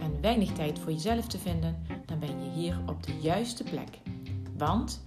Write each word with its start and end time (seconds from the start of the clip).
en 0.00 0.20
weinig 0.20 0.52
tijd 0.52 0.78
voor 0.78 0.92
jezelf 0.92 1.26
te 1.26 1.38
vinden, 1.38 1.82
dan 2.06 2.18
ben 2.18 2.44
je 2.44 2.50
hier 2.50 2.78
op 2.86 3.02
de 3.02 3.18
juiste 3.20 3.64
plek. 3.64 3.98
Want 4.56 5.02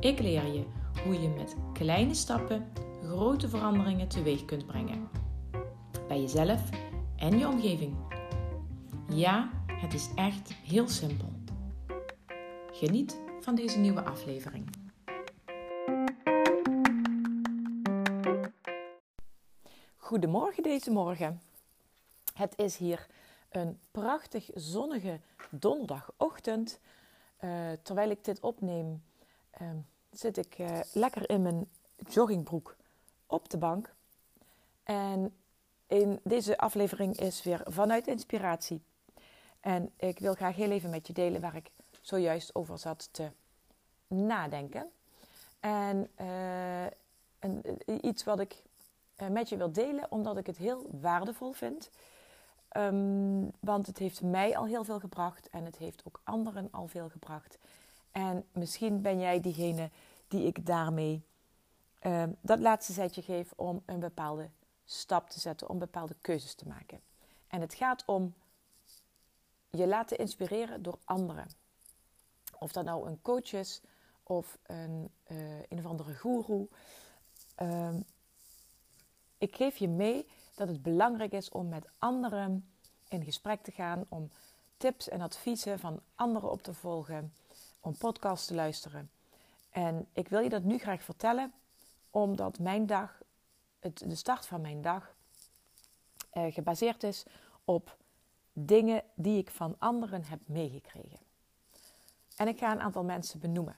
ik 0.00 0.18
leer 0.18 0.46
je 0.46 0.64
hoe 1.04 1.20
je 1.20 1.28
met 1.28 1.56
kleine 1.72 2.14
stappen 2.14 2.66
grote 3.04 3.48
veranderingen 3.48 4.08
teweeg 4.08 4.44
kunt 4.44 4.66
brengen. 4.66 5.08
Bij 6.08 6.20
jezelf 6.20 6.68
en 7.16 7.38
je 7.38 7.48
omgeving. 7.48 7.96
Ja, 9.08 9.50
het 9.66 9.94
is 9.94 10.08
echt 10.14 10.52
heel 10.52 10.88
simpel. 10.88 11.32
Geniet 12.72 13.20
van 13.40 13.54
deze 13.54 13.78
nieuwe 13.78 14.04
aflevering. 14.04 14.70
Goedemorgen 19.96 20.62
deze 20.62 20.90
morgen. 20.90 21.40
Het 22.34 22.52
is 22.56 22.76
hier 22.76 23.06
een 23.50 23.80
prachtig 23.90 24.50
zonnige 24.54 25.20
donderdagochtend. 25.50 26.80
Uh, 27.40 27.70
terwijl 27.82 28.10
ik 28.10 28.24
dit 28.24 28.40
opneem, 28.40 29.02
uh, 29.62 29.68
zit 30.10 30.36
ik 30.36 30.58
uh, 30.58 30.80
lekker 30.92 31.30
in 31.30 31.42
mijn 31.42 31.68
joggingbroek 32.08 32.76
op 33.26 33.50
de 33.50 33.58
bank. 33.58 33.94
En 34.82 35.36
in 35.86 36.20
deze 36.22 36.58
aflevering 36.58 37.16
is 37.16 37.42
weer 37.42 37.62
vanuit 37.64 38.06
inspiratie. 38.06 38.82
En 39.60 39.92
ik 39.96 40.18
wil 40.18 40.34
graag 40.34 40.56
heel 40.56 40.70
even 40.70 40.90
met 40.90 41.06
je 41.06 41.12
delen 41.12 41.40
waar 41.40 41.56
ik 41.56 41.70
zojuist 42.00 42.54
over 42.54 42.78
zat 42.78 43.08
te 43.12 43.30
nadenken. 44.06 44.90
En, 45.60 46.10
en 47.38 47.62
iets 48.06 48.24
wat 48.24 48.40
ik 48.40 48.62
met 49.30 49.48
je 49.48 49.56
wil 49.56 49.72
delen, 49.72 50.10
omdat 50.10 50.36
ik 50.36 50.46
het 50.46 50.56
heel 50.56 50.86
waardevol 51.00 51.52
vind. 51.52 51.90
Um, 52.76 53.50
want 53.60 53.86
het 53.86 53.98
heeft 53.98 54.22
mij 54.22 54.56
al 54.56 54.66
heel 54.66 54.84
veel 54.84 55.00
gebracht 55.00 55.50
en 55.50 55.64
het 55.64 55.76
heeft 55.76 56.02
ook 56.06 56.20
anderen 56.24 56.68
al 56.70 56.86
veel 56.86 57.08
gebracht. 57.08 57.58
En 58.10 58.46
misschien 58.52 59.02
ben 59.02 59.18
jij 59.18 59.40
diegene 59.40 59.90
die 60.28 60.46
ik 60.46 60.66
daarmee 60.66 61.24
um, 62.02 62.36
dat 62.40 62.58
laatste 62.58 62.92
zetje 62.92 63.22
geef 63.22 63.52
om 63.56 63.82
een 63.86 64.00
bepaalde 64.00 64.50
stap 64.84 65.30
te 65.30 65.40
zetten, 65.40 65.68
om 65.68 65.78
bepaalde 65.78 66.16
keuzes 66.20 66.54
te 66.54 66.68
maken. 66.68 67.00
En 67.48 67.60
het 67.60 67.74
gaat 67.74 68.04
om 68.06 68.34
je 69.70 69.86
laten 69.86 70.18
inspireren 70.18 70.82
door 70.82 70.98
anderen. 71.04 71.48
Of 72.58 72.72
dat 72.72 72.84
nou 72.84 73.08
een 73.08 73.22
coach 73.22 73.52
is 73.52 73.80
of 74.22 74.58
een, 74.62 75.10
uh, 75.28 75.58
een 75.68 75.78
of 75.78 75.86
andere 75.86 76.14
guru. 76.14 76.68
Um, 77.62 78.04
ik 79.38 79.56
geef 79.56 79.76
je 79.76 79.88
mee 79.88 80.26
dat 80.60 80.68
het 80.68 80.82
belangrijk 80.82 81.32
is 81.32 81.48
om 81.48 81.68
met 81.68 81.88
anderen 81.98 82.70
in 83.08 83.24
gesprek 83.24 83.62
te 83.62 83.72
gaan, 83.72 84.04
om 84.08 84.30
tips 84.76 85.08
en 85.08 85.20
adviezen 85.20 85.78
van 85.78 86.00
anderen 86.14 86.50
op 86.50 86.62
te 86.62 86.74
volgen, 86.74 87.32
om 87.80 87.96
podcasts 87.96 88.46
te 88.46 88.54
luisteren. 88.54 89.10
En 89.70 90.06
ik 90.12 90.28
wil 90.28 90.40
je 90.40 90.48
dat 90.48 90.62
nu 90.62 90.78
graag 90.78 91.02
vertellen, 91.02 91.52
omdat 92.10 92.58
mijn 92.58 92.86
dag, 92.86 93.22
het, 93.78 94.02
de 94.06 94.14
start 94.14 94.46
van 94.46 94.60
mijn 94.60 94.82
dag, 94.82 95.14
eh, 96.30 96.52
gebaseerd 96.52 97.02
is 97.02 97.24
op 97.64 97.96
dingen 98.52 99.02
die 99.14 99.38
ik 99.38 99.50
van 99.50 99.74
anderen 99.78 100.24
heb 100.24 100.40
meegekregen. 100.44 101.18
En 102.36 102.48
ik 102.48 102.58
ga 102.58 102.72
een 102.72 102.80
aantal 102.80 103.04
mensen 103.04 103.40
benoemen. 103.40 103.76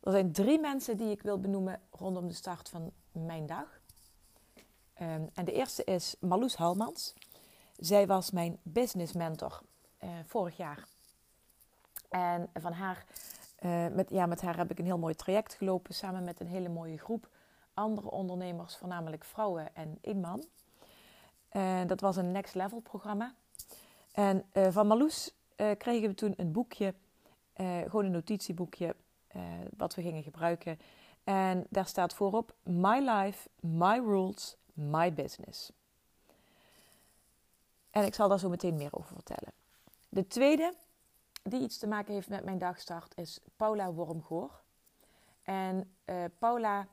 Er 0.00 0.12
zijn 0.12 0.32
drie 0.32 0.60
mensen 0.60 0.96
die 0.96 1.10
ik 1.10 1.22
wil 1.22 1.40
benoemen 1.40 1.80
rondom 1.90 2.28
de 2.28 2.34
start 2.34 2.68
van 2.68 2.92
mijn 3.12 3.46
dag. 3.46 3.73
Um, 5.02 5.30
en 5.34 5.44
de 5.44 5.52
eerste 5.52 5.84
is 5.84 6.16
Marloes 6.20 6.56
Halmans. 6.56 7.14
Zij 7.76 8.06
was 8.06 8.30
mijn 8.30 8.58
business 8.62 9.12
mentor 9.12 9.60
uh, 10.04 10.10
vorig 10.26 10.56
jaar. 10.56 10.84
En 12.08 12.50
van 12.54 12.72
haar, 12.72 13.04
uh, 13.60 13.86
met, 13.86 14.10
ja, 14.10 14.26
met 14.26 14.40
haar 14.40 14.56
heb 14.56 14.70
ik 14.70 14.78
een 14.78 14.84
heel 14.84 14.98
mooi 14.98 15.14
traject 15.14 15.54
gelopen 15.54 15.94
samen 15.94 16.24
met 16.24 16.40
een 16.40 16.46
hele 16.46 16.68
mooie 16.68 16.98
groep 16.98 17.28
andere 17.74 18.10
ondernemers, 18.10 18.76
voornamelijk 18.76 19.24
vrouwen 19.24 19.74
en 19.74 19.98
één 20.00 20.20
man. 20.20 20.44
En 21.48 21.86
dat 21.86 22.00
was 22.00 22.16
een 22.16 22.32
next 22.32 22.54
level 22.54 22.80
programma. 22.80 23.34
En 24.12 24.44
van 24.52 24.86
Marloes 24.86 25.34
kregen 25.78 26.08
we 26.08 26.14
toen 26.14 26.34
een 26.36 26.52
boekje, 26.52 26.94
gewoon 27.56 28.04
een 28.04 28.10
notitieboekje, 28.10 28.96
wat 29.76 29.94
we 29.94 30.02
gingen 30.02 30.22
gebruiken. 30.22 30.78
En 31.24 31.66
daar 31.68 31.86
staat 31.86 32.14
voorop: 32.14 32.54
My 32.62 32.98
life, 32.98 33.48
my 33.60 33.98
rules, 33.98 34.56
My 34.74 35.12
Business. 35.12 35.72
En 37.90 38.04
ik 38.04 38.14
zal 38.14 38.28
daar 38.28 38.38
zo 38.38 38.48
meteen 38.48 38.74
meer 38.76 38.92
over 38.92 39.14
vertellen. 39.14 39.52
De 40.08 40.26
tweede, 40.26 40.74
die 41.42 41.60
iets 41.60 41.78
te 41.78 41.86
maken 41.86 42.14
heeft 42.14 42.28
met 42.28 42.44
mijn 42.44 42.58
dagstart, 42.58 43.16
is 43.16 43.40
Paula 43.56 43.92
Wormgoor. 43.92 44.62
En 45.42 45.94
uh, 46.04 46.24
Paula 46.38 46.86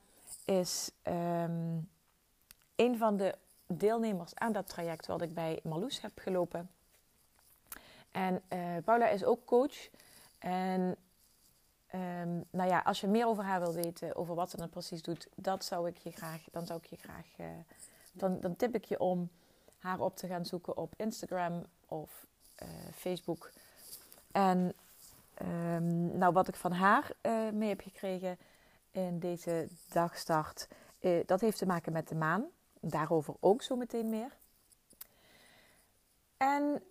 is 0.46 0.92
um, 1.04 1.90
een 2.76 2.98
van 2.98 3.18
de 3.18 3.36
deelnemers 3.68 4.36
aan 4.36 4.52
dat 4.52 4.68
traject 4.68 5.06
wat 5.06 5.22
ik 5.22 5.34
bij 5.34 5.60
Marloes 5.64 6.02
heb 6.02 6.12
gelopen. 6.20 6.70
En 8.12 8.42
uh, 8.54 8.78
Paula 8.84 9.08
is 9.08 9.24
ook 9.24 9.46
coach. 9.46 9.90
En 10.40 10.98
um, 11.96 12.46
nou 12.50 12.70
ja, 12.70 12.80
als 12.80 13.02
je 13.02 13.08
meer 13.08 13.28
over 13.28 13.44
haar 13.44 13.60
wil 13.60 13.74
weten, 13.74 14.16
over 14.16 14.36
wat 14.36 14.50
ze 14.50 14.58
dan 14.58 14.70
precies 14.70 15.02
doet, 15.02 15.28
dat 15.36 15.66
zou 15.66 15.88
ik 15.88 15.98
je 15.98 16.12
graag, 16.12 16.44
dan 16.52 16.66
zou 16.66 16.80
ik 16.80 16.86
je 16.86 16.96
graag, 16.96 17.26
uh, 17.38 17.46
dan, 18.12 18.40
dan 18.40 18.56
tip 18.56 18.76
ik 18.76 18.86
je 18.86 19.00
om 19.00 19.30
haar 19.78 20.00
op 20.00 20.18
te 20.18 20.28
gaan 20.28 20.46
zoeken 20.46 20.78
op 20.78 20.94
Instagram 20.98 21.66
of 21.88 22.26
uh, 22.64 22.68
Facebook. 22.94 23.52
En 24.32 24.74
um, 25.42 26.18
nou, 26.18 26.34
wat 26.34 26.48
ik 26.48 26.56
van 26.56 26.72
haar 26.72 27.12
uh, 27.22 27.50
mee 27.50 27.70
heb 27.70 27.82
gekregen 27.82 28.38
in 28.92 29.20
deze 29.20 29.68
dagstart, 29.90 30.68
dat 31.26 31.42
heeft 31.42 31.58
te 31.58 31.66
maken 31.66 31.92
met 31.92 32.08
de 32.08 32.16
maan. 32.16 32.46
Daarover 32.80 33.34
ook 33.40 33.62
zo 33.62 33.76
meteen 33.76 34.10
meer. 34.10 34.38
En 36.38 36.84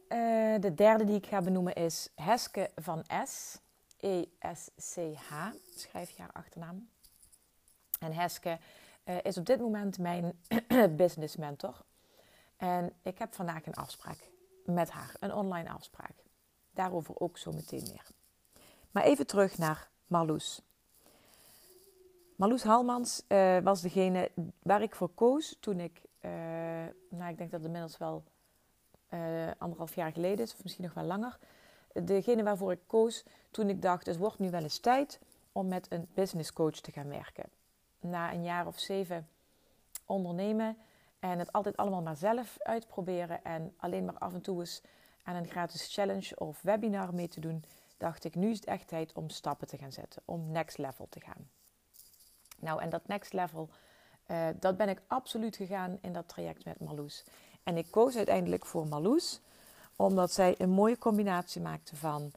de 0.61 0.73
derde 0.75 1.05
die 1.05 1.17
ik 1.17 1.27
ga 1.27 1.43
benoemen 1.43 1.75
is 1.75 2.09
Heske 2.15 2.71
van 2.77 3.05
S. 3.25 3.59
E-S-C-H, 4.01 5.33
schrijf 5.77 6.11
je 6.11 6.23
haar 6.23 6.33
achternaam. 6.33 6.89
En 8.01 8.13
Heske 8.13 8.59
uh, 9.05 9.17
is 9.23 9.39
op 9.39 9.47
dit 9.47 9.61
moment 9.61 9.99
mijn 9.99 10.41
business 10.97 11.37
mentor. 11.37 11.85
En 12.57 12.93
ik 13.03 13.19
heb 13.19 13.35
vandaag 13.35 13.67
een 13.67 13.75
afspraak 13.75 14.31
met 14.65 14.91
haar, 14.91 15.15
een 15.21 15.35
online 15.35 15.71
afspraak. 15.71 16.25
Daarover 16.71 17.21
ook 17.21 17.39
zo 17.39 17.53
meteen 17.53 17.83
meer. 17.83 18.07
Maar 18.91 19.03
even 19.03 19.27
terug 19.27 19.59
naar 19.59 19.89
Marloes. 20.07 20.63
Marloes 22.37 22.63
Halmans 22.63 23.23
uh, 23.29 23.59
was 23.59 23.81
degene 23.81 24.31
waar 24.63 24.83
ik 24.83 24.95
voor 24.95 25.09
koos 25.15 25.57
toen 25.61 25.81
ik, 25.81 26.03
uh, 26.21 26.31
nou 27.11 27.31
ik 27.31 27.39
denk 27.39 27.51
dat 27.51 27.51
het 27.51 27.65
inmiddels 27.65 27.99
wel 27.99 28.25
anderhalf 29.59 29.95
jaar 29.95 30.13
geleden 30.13 30.45
is, 30.45 30.53
of 30.55 30.63
misschien 30.63 30.85
nog 30.85 30.95
wel 30.95 31.05
langer, 31.05 31.39
degene 31.93 32.43
waarvoor 32.43 32.73
ik 32.73 32.81
koos 32.87 33.25
toen 33.51 33.69
ik 33.69 33.83
dacht: 33.83 34.07
het 34.07 34.17
wordt 34.17 34.39
nu 34.39 34.51
wel 34.51 34.63
eens 34.63 34.79
tijd 34.79 35.21
om 35.53 35.69
met 35.69 35.87
een 35.91 36.09
business 36.15 36.53
coach 36.53 36.81
te 36.81 36.93
gaan 36.93 37.09
werken. 37.09 37.45
Na 38.01 38.33
een 38.33 38.43
jaar 38.43 38.67
of 38.67 38.79
zeven 38.79 39.29
ondernemen 40.07 40.77
en 41.19 41.39
het 41.39 41.53
altijd 41.53 41.77
allemaal 41.77 42.03
maar 42.03 42.17
zelf 42.17 42.57
uitproberen 42.59 43.45
en 43.45 43.75
alleen 43.77 44.05
maar 44.05 44.19
af 44.19 44.35
en 44.35 44.41
toe 44.41 44.61
eens 44.61 44.83
aan 45.23 45.37
een 45.37 45.49
gratis 45.49 45.95
challenge 45.95 46.39
of 46.39 46.63
webinar 46.63 47.15
mee 47.15 47.29
te 47.29 47.41
doen, 47.41 47.65
dacht 47.97 48.25
ik: 48.25 48.35
nu 48.35 48.51
is 48.51 48.57
het 48.57 48.69
echt 48.69 48.89
tijd 48.89 49.13
om 49.13 49.29
stappen 49.29 49.67
te 49.67 49.79
gaan 49.79 49.93
zetten, 49.93 50.23
om 50.25 50.51
next 50.51 50.79
level 50.79 51.07
te 51.09 51.21
gaan. 51.21 51.51
Nou, 52.59 52.83
en 52.83 52.91
dat 52.91 53.07
next 53.07 53.33
level, 53.33 53.69
uh, 54.31 54.49
dat 54.61 54.77
ben 54.77 54.89
ik 54.89 55.03
absoluut 55.07 55.57
gegaan 55.57 55.99
in 56.01 56.13
dat 56.13 56.29
traject 56.29 56.65
met 56.65 56.81
Marloes. 56.81 57.25
En 57.63 57.77
ik 57.77 57.91
koos 57.91 58.17
uiteindelijk 58.17 58.67
voor 58.67 58.87
Marloes 58.87 59.41
omdat 60.05 60.33
zij 60.33 60.55
een 60.59 60.71
mooie 60.71 60.99
combinatie 60.99 61.61
maakte 61.61 61.97
van 61.97 62.33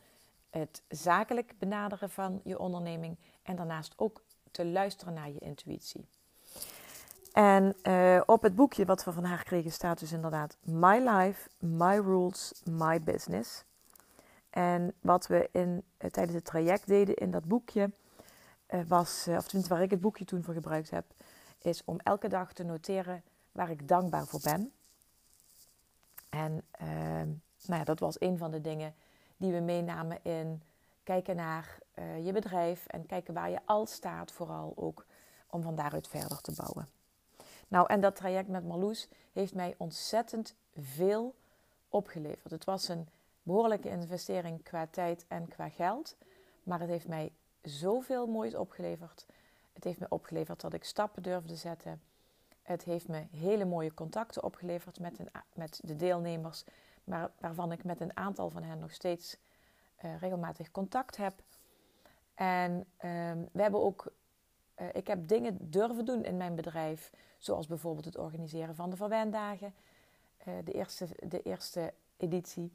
het 0.50 0.82
zakelijk 0.88 1.54
benaderen 1.60 2.10
van 2.10 2.42
je 2.44 2.60
onderneming 2.60 3.18
en 3.44 3.56
daarnaast 3.56 3.94
ook 3.96 4.22
te 4.52 4.66
luisteren 4.66 5.14
naar 5.14 5.30
je 5.30 5.40
intuïtie. 5.40 6.08
En 7.34 7.76
uh, 7.84 8.22
op 8.26 8.42
het 8.42 8.56
boekje 8.56 8.86
wat 8.86 9.04
we 9.04 9.12
van 9.12 9.24
haar 9.24 9.44
kregen 9.44 9.72
staat 9.72 10.00
dus 10.00 10.12
inderdaad 10.12 10.58
My 10.62 11.10
Life, 11.10 11.50
My 11.60 11.98
Rules, 11.98 12.62
My 12.64 13.02
Business. 13.02 13.64
En 14.50 14.94
wat 15.02 15.28
we 15.28 15.50
in, 15.52 15.84
uh, 16.00 16.10
tijdens 16.10 16.36
het 16.36 16.46
traject 16.46 16.88
deden 16.88 17.16
in 17.16 17.32
dat 17.32 17.46
boekje, 17.46 17.92
uh, 18.70 18.82
was, 18.88 19.26
of 19.28 19.46
tenminste 19.46 19.74
waar 19.74 19.82
ik 19.84 19.92
het 19.92 20.02
boekje 20.02 20.26
toen 20.26 20.44
voor 20.44 20.54
gebruikt 20.54 20.90
heb, 20.90 21.06
is 21.62 21.82
om 21.86 22.00
elke 22.00 22.28
dag 22.28 22.54
te 22.54 22.64
noteren 22.64 23.24
waar 23.52 23.70
ik 23.70 23.88
dankbaar 23.88 24.26
voor 24.26 24.42
ben. 24.44 24.72
En 26.34 26.64
ehm, 26.72 27.30
nou 27.68 27.80
ja, 27.80 27.86
dat 27.86 28.00
was 28.00 28.20
een 28.20 28.38
van 28.38 28.52
de 28.52 28.62
dingen 28.62 28.96
die 29.38 29.52
we 29.52 29.60
meenamen 29.60 30.24
in 30.24 30.62
kijken 31.04 31.36
naar 31.36 31.78
je 32.22 32.32
bedrijf 32.32 32.88
en 32.88 33.06
kijken 33.06 33.34
waar 33.34 33.50
je 33.50 33.60
al 33.66 33.86
staat, 33.86 34.32
vooral 34.32 34.74
ook 34.76 35.06
om 35.50 35.62
van 35.62 35.76
daaruit 35.76 36.08
verder 36.08 36.42
te 36.42 36.54
bouwen. 36.56 36.90
Nou, 37.68 37.88
en 37.88 38.02
dat 38.02 38.16
traject 38.16 38.48
met 38.48 38.66
Marloes 38.66 39.08
heeft 39.32 39.54
mij 39.54 39.76
ontzettend 39.78 40.56
veel 40.78 41.36
opgeleverd. 41.90 42.52
Het 42.52 42.64
was 42.64 42.88
een 42.88 43.08
behoorlijke 43.44 43.90
investering 43.90 44.64
qua 44.64 44.88
tijd 44.88 45.26
en 45.28 45.48
qua 45.48 45.70
geld, 45.70 46.16
maar 46.64 46.80
het 46.80 46.90
heeft 46.90 47.08
mij 47.08 47.32
zoveel 47.62 48.28
moois 48.28 48.56
opgeleverd. 48.56 49.26
Het 49.74 49.84
heeft 49.84 50.00
me 50.00 50.06
opgeleverd 50.10 50.62
dat 50.62 50.74
ik 50.74 50.84
stappen 50.84 51.24
durfde 51.24 51.56
zetten. 51.56 52.02
Het 52.62 52.84
heeft 52.84 53.08
me 53.08 53.26
hele 53.32 53.66
mooie 53.66 53.94
contacten 53.94 54.44
opgeleverd 54.44 55.00
met, 55.00 55.20
een, 55.20 55.30
met 55.54 55.80
de 55.84 55.96
deelnemers, 55.96 56.64
maar 57.04 57.32
waarvan 57.40 57.72
ik 57.72 57.84
met 57.84 58.00
een 58.00 58.18
aantal 58.18 58.50
van 58.50 58.64
hen 58.64 58.80
nog 58.80 58.94
steeds 58.94 59.38
uh, 60.04 60.18
regelmatig 60.18 60.72
contact 60.72 61.18
heb. 61.18 61.34
En 62.34 62.72
uh, 62.78 63.32
we 63.52 63.62
hebben 63.62 63.84
ook 63.84 64.14
uh, 64.80 64.88
ik 64.94 65.08
heb 65.08 65.28
dingen 65.28 65.58
durven 65.70 66.06
doen 66.06 66.24
in 66.24 66.38
mijn 66.38 66.56
bedrijf, 66.56 67.12
zoals 67.38 67.68
bijvoorbeeld 67.68 68.06
het 68.06 68.18
organiseren 68.18 68.76
van 68.76 68.90
de 68.90 68.96
verwendagen, 68.96 69.74
uh, 70.48 70.54
de, 70.64 70.72
eerste, 70.72 71.08
de 71.28 71.42
eerste 71.42 71.94
editie. 72.18 72.74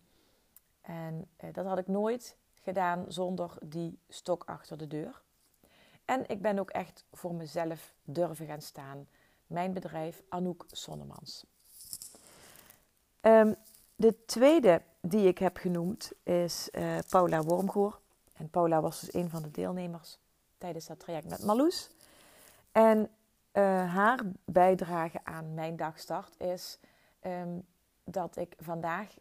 En 0.80 1.28
dat 1.52 1.66
had 1.66 1.78
ik 1.78 1.86
nooit 1.86 2.36
gedaan 2.54 3.04
zonder 3.08 3.56
die 3.64 3.98
stok 4.08 4.44
achter 4.44 4.78
de 4.78 4.86
deur. 4.86 5.22
En 6.04 6.28
ik 6.28 6.42
ben 6.42 6.58
ook 6.58 6.70
echt 6.70 7.04
voor 7.12 7.34
mezelf 7.34 7.94
durven 8.04 8.46
gaan 8.46 8.62
staan. 8.62 9.08
Mijn 9.46 9.72
bedrijf 9.72 10.22
Anouk 10.28 10.64
Sonnemans. 10.70 11.46
Um, 13.20 13.56
de 13.98 14.24
tweede 14.24 14.82
die 15.00 15.26
ik 15.26 15.38
heb 15.38 15.56
genoemd 15.56 16.12
is 16.22 16.70
Paula 17.08 17.42
Wormgoor. 17.42 18.00
En 18.32 18.50
Paula 18.50 18.80
was 18.80 19.00
dus 19.00 19.14
een 19.14 19.30
van 19.30 19.42
de 19.42 19.50
deelnemers 19.50 20.18
tijdens 20.58 20.86
dat 20.86 21.00
traject 21.00 21.28
met 21.28 21.44
Marloes. 21.44 21.90
En 22.72 22.98
uh, 22.98 23.94
haar 23.94 24.20
bijdrage 24.44 25.20
aan 25.24 25.54
mijn 25.54 25.76
dagstart 25.76 26.40
is 26.40 26.78
um, 27.26 27.66
dat 28.04 28.36
ik 28.36 28.54
vandaag 28.58 29.14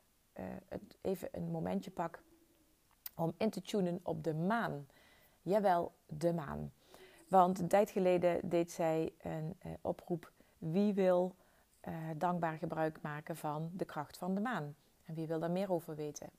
het 0.67 0.97
even 1.01 1.29
een 1.31 1.51
momentje 1.51 1.91
pak 1.91 2.21
om 3.15 3.33
in 3.37 3.49
te 3.49 3.61
tunen 3.61 3.99
op 4.03 4.23
de 4.23 4.33
maan. 4.33 4.87
Jawel, 5.41 5.93
de 6.05 6.33
maan. 6.33 6.71
Want 7.27 7.59
een 7.59 7.67
tijd 7.67 7.89
geleden 7.89 8.49
deed 8.49 8.71
zij 8.71 9.13
een 9.21 9.57
oproep: 9.81 10.31
wie 10.57 10.93
wil 10.93 11.35
dankbaar 12.17 12.57
gebruik 12.57 13.01
maken 13.01 13.37
van 13.37 13.69
de 13.73 13.85
kracht 13.85 14.17
van 14.17 14.35
de 14.35 14.41
maan? 14.41 14.75
En 15.05 15.13
wie 15.13 15.27
wil 15.27 15.39
daar 15.39 15.51
meer 15.51 15.71
over 15.71 15.95
weten? 15.95 16.29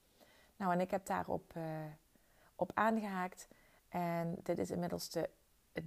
Nou, 0.56 0.72
en 0.72 0.80
ik 0.80 0.90
heb 0.90 1.06
daarop 1.06 1.52
op 2.54 2.70
aangehaakt. 2.74 3.48
En 3.88 4.38
dit 4.42 4.58
is 4.58 4.70
inmiddels 4.70 5.10
de 5.10 5.30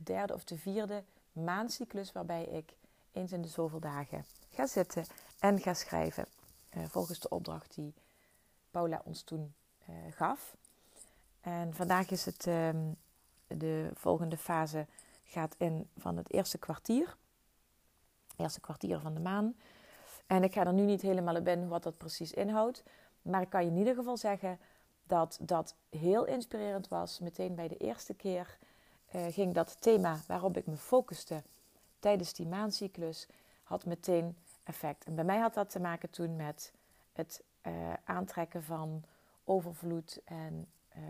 derde 0.04 0.34
of 0.34 0.44
de 0.44 0.58
vierde 0.58 1.04
maandcyclus 1.32 2.12
waarbij 2.12 2.44
ik 2.44 2.74
eens 3.12 3.32
in 3.32 3.42
de 3.42 3.48
zoveel 3.48 3.80
dagen 3.80 4.26
ga 4.50 4.68
zitten 4.68 5.06
en 5.40 5.60
ga 5.60 5.74
schrijven. 5.74 6.26
Uh, 6.78 6.84
volgens 6.88 7.20
de 7.20 7.30
opdracht 7.30 7.76
die 7.76 7.94
Paula 8.72 9.02
ons 9.06 9.22
toen 9.22 9.54
uh, 9.90 9.96
gaf. 10.10 10.56
En 11.42 11.74
vandaag 11.74 12.10
is 12.10 12.26
het 12.26 12.46
um, 12.46 12.96
de 13.48 13.90
volgende 13.94 14.38
fase 14.38 14.88
gaat 15.24 15.56
in 15.58 15.90
van 15.98 16.18
het 16.18 16.34
eerste 16.34 16.58
kwartier. 16.58 17.18
Eerste 18.36 18.60
kwartier 18.60 19.00
van 19.00 19.14
de 19.14 19.20
maan. 19.20 19.56
En 20.28 20.44
ik 20.44 20.54
ga 20.54 20.66
er 20.66 20.74
nu 20.74 20.86
niet 20.86 21.02
helemaal 21.02 21.36
op 21.36 21.48
in 21.48 21.68
wat 21.68 21.84
dat 21.84 21.98
precies 21.98 22.34
inhoudt. 22.34 22.84
Maar 23.22 23.42
ik 23.42 23.50
kan 23.50 23.64
je 23.64 23.72
in 23.72 23.78
ieder 23.78 23.96
geval 23.96 24.18
zeggen 24.18 24.60
dat 25.04 25.38
dat 25.42 25.76
heel 25.90 26.26
inspirerend 26.26 26.88
was. 26.88 27.20
Meteen 27.20 27.56
bij 27.56 27.68
de 27.68 27.78
eerste 27.78 28.14
keer 28.14 28.58
uh, 29.16 29.26
ging 29.30 29.54
dat 29.54 29.82
thema 29.82 30.20
waarop 30.28 30.58
ik 30.58 30.66
me 30.66 30.76
focuste 30.76 31.44
tijdens 32.00 32.34
die 32.34 32.48
maandcyclus, 32.48 33.28
had 33.64 33.86
meteen 33.86 34.38
effect. 34.64 35.06
En 35.06 35.16
bij 35.16 35.24
mij 35.24 35.40
had 35.40 35.54
dat 35.54 35.70
te 35.70 35.80
maken 35.80 36.10
toen 36.10 36.36
met 36.36 36.74
het 37.14 37.44
uh, 37.68 37.94
aantrekken 38.04 38.64
van 38.64 39.04
overvloed. 39.44 40.22
En 40.26 40.68
uh, 40.98 41.04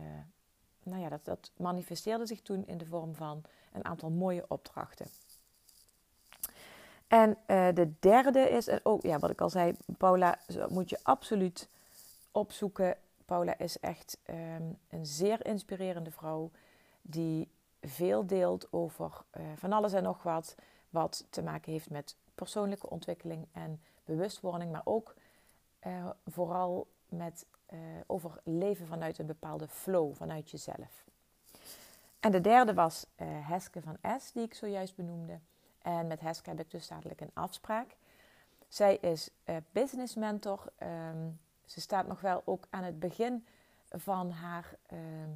nou 0.84 1.02
ja, 1.02 1.10
dat, 1.10 1.26
dat 1.26 1.52
manifesteerde 1.58 2.26
zich 2.26 2.42
toen 2.42 2.68
in 2.68 2.78
de 2.78 2.86
vorm 2.86 3.16
van 3.16 3.42
een 3.72 3.86
aantal 3.86 4.10
mooie 4.10 4.46
opdrachten. 4.48 5.08
En 7.12 7.38
de 7.76 7.94
derde 8.00 8.50
is, 8.50 8.86
ook 8.86 9.02
ja, 9.02 9.20
wat 9.20 9.30
ik 9.30 9.42
al 9.42 9.50
zei, 9.50 9.76
Paula 9.98 10.40
moet 10.70 10.90
je 10.90 11.00
absoluut 11.04 11.70
opzoeken. 12.32 12.98
Paula 13.26 13.58
is 13.58 13.80
echt 13.80 14.18
um, 14.30 14.78
een 14.90 15.06
zeer 15.06 15.46
inspirerende 15.46 16.12
vrouw 16.12 16.52
die 17.02 17.52
veel 17.82 18.26
deelt 18.26 18.74
over 18.74 19.22
uh, 19.38 19.44
van 19.56 19.72
alles 19.72 19.94
en 19.94 20.04
nog 20.04 20.24
wat. 20.24 20.56
Wat 20.90 21.26
te 21.30 21.42
maken 21.42 21.72
heeft 21.72 21.90
met 21.90 22.16
persoonlijke 22.36 22.90
ontwikkeling 22.90 23.48
en 23.52 23.82
bewustwording. 24.06 24.72
Maar 24.72 24.82
ook 24.84 25.16
uh, 25.88 26.10
vooral 26.26 26.88
met, 27.10 27.46
uh, 27.74 27.80
over 28.08 28.42
leven 28.44 28.88
vanuit 28.88 29.18
een 29.18 29.26
bepaalde 29.26 29.68
flow, 29.68 30.16
vanuit 30.16 30.52
jezelf. 30.52 31.06
En 32.20 32.32
de 32.32 32.42
derde 32.42 32.74
was 32.74 33.06
Heske 33.24 33.82
van 33.82 33.98
S, 34.20 34.32
die 34.32 34.44
ik 34.44 34.54
zojuist 34.54 34.96
benoemde. 34.96 35.40
En 35.82 36.08
met 36.08 36.20
Heske 36.20 36.50
heb 36.50 36.60
ik 36.60 36.72
dus 36.72 36.88
dadelijk 36.88 37.22
een 37.22 37.32
afspraak. 37.34 37.96
Zij 38.68 38.96
is 38.96 39.30
business 39.72 40.16
mentor. 40.16 40.72
Um, 40.84 41.40
ze 41.66 41.82
staat 41.82 42.08
nog 42.08 42.22
wel 42.22 42.42
ook 42.46 42.68
aan 42.70 42.84
het 42.84 43.00
begin 43.00 43.46
van 43.90 44.32
haar 44.32 44.76
ehm, 44.86 45.30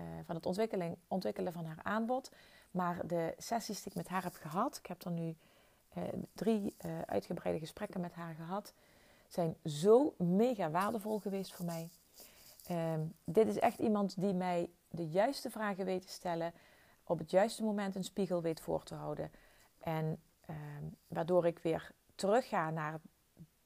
uh, 0.00 0.06
van 0.24 0.34
het 0.34 0.46
ontwikkeling, 0.46 0.96
ontwikkelen 1.08 1.52
van 1.52 1.64
haar 1.64 1.80
aanbod. 1.82 2.30
Maar 2.70 3.06
de 3.06 3.34
sessies 3.38 3.82
die 3.82 3.92
ik 3.92 3.94
met 3.94 4.08
haar 4.08 4.22
heb 4.22 4.34
gehad, 4.34 4.76
ik 4.76 4.86
heb 4.86 5.04
er 5.04 5.10
nu 5.10 5.36
uh, 5.98 6.04
drie 6.32 6.74
uh, 6.86 7.00
uitgebreide 7.06 7.60
gesprekken 7.60 8.00
met 8.00 8.12
haar 8.12 8.34
gehad, 8.34 8.72
zijn 9.28 9.56
zo 9.64 10.14
mega 10.18 10.70
waardevol 10.70 11.18
geweest 11.18 11.52
voor 11.52 11.64
mij. 11.64 11.88
Ehm, 12.66 13.00
dit 13.24 13.46
is 13.46 13.58
echt 13.58 13.78
iemand 13.78 14.20
die 14.20 14.34
mij 14.34 14.70
de 14.88 15.08
juiste 15.08 15.50
vragen 15.50 15.84
weet 15.84 16.06
te 16.06 16.12
stellen, 16.12 16.52
op 17.10 17.18
het 17.18 17.30
juiste 17.30 17.62
moment 17.62 17.94
een 17.94 18.04
spiegel 18.04 18.42
weet 18.42 18.60
voor 18.60 18.82
te 18.82 18.94
houden. 18.94 19.30
En 19.78 20.20
ehm, 20.46 20.84
waardoor 21.08 21.46
ik 21.46 21.58
weer 21.58 21.90
terugga 22.14 22.70
naar 22.70 23.00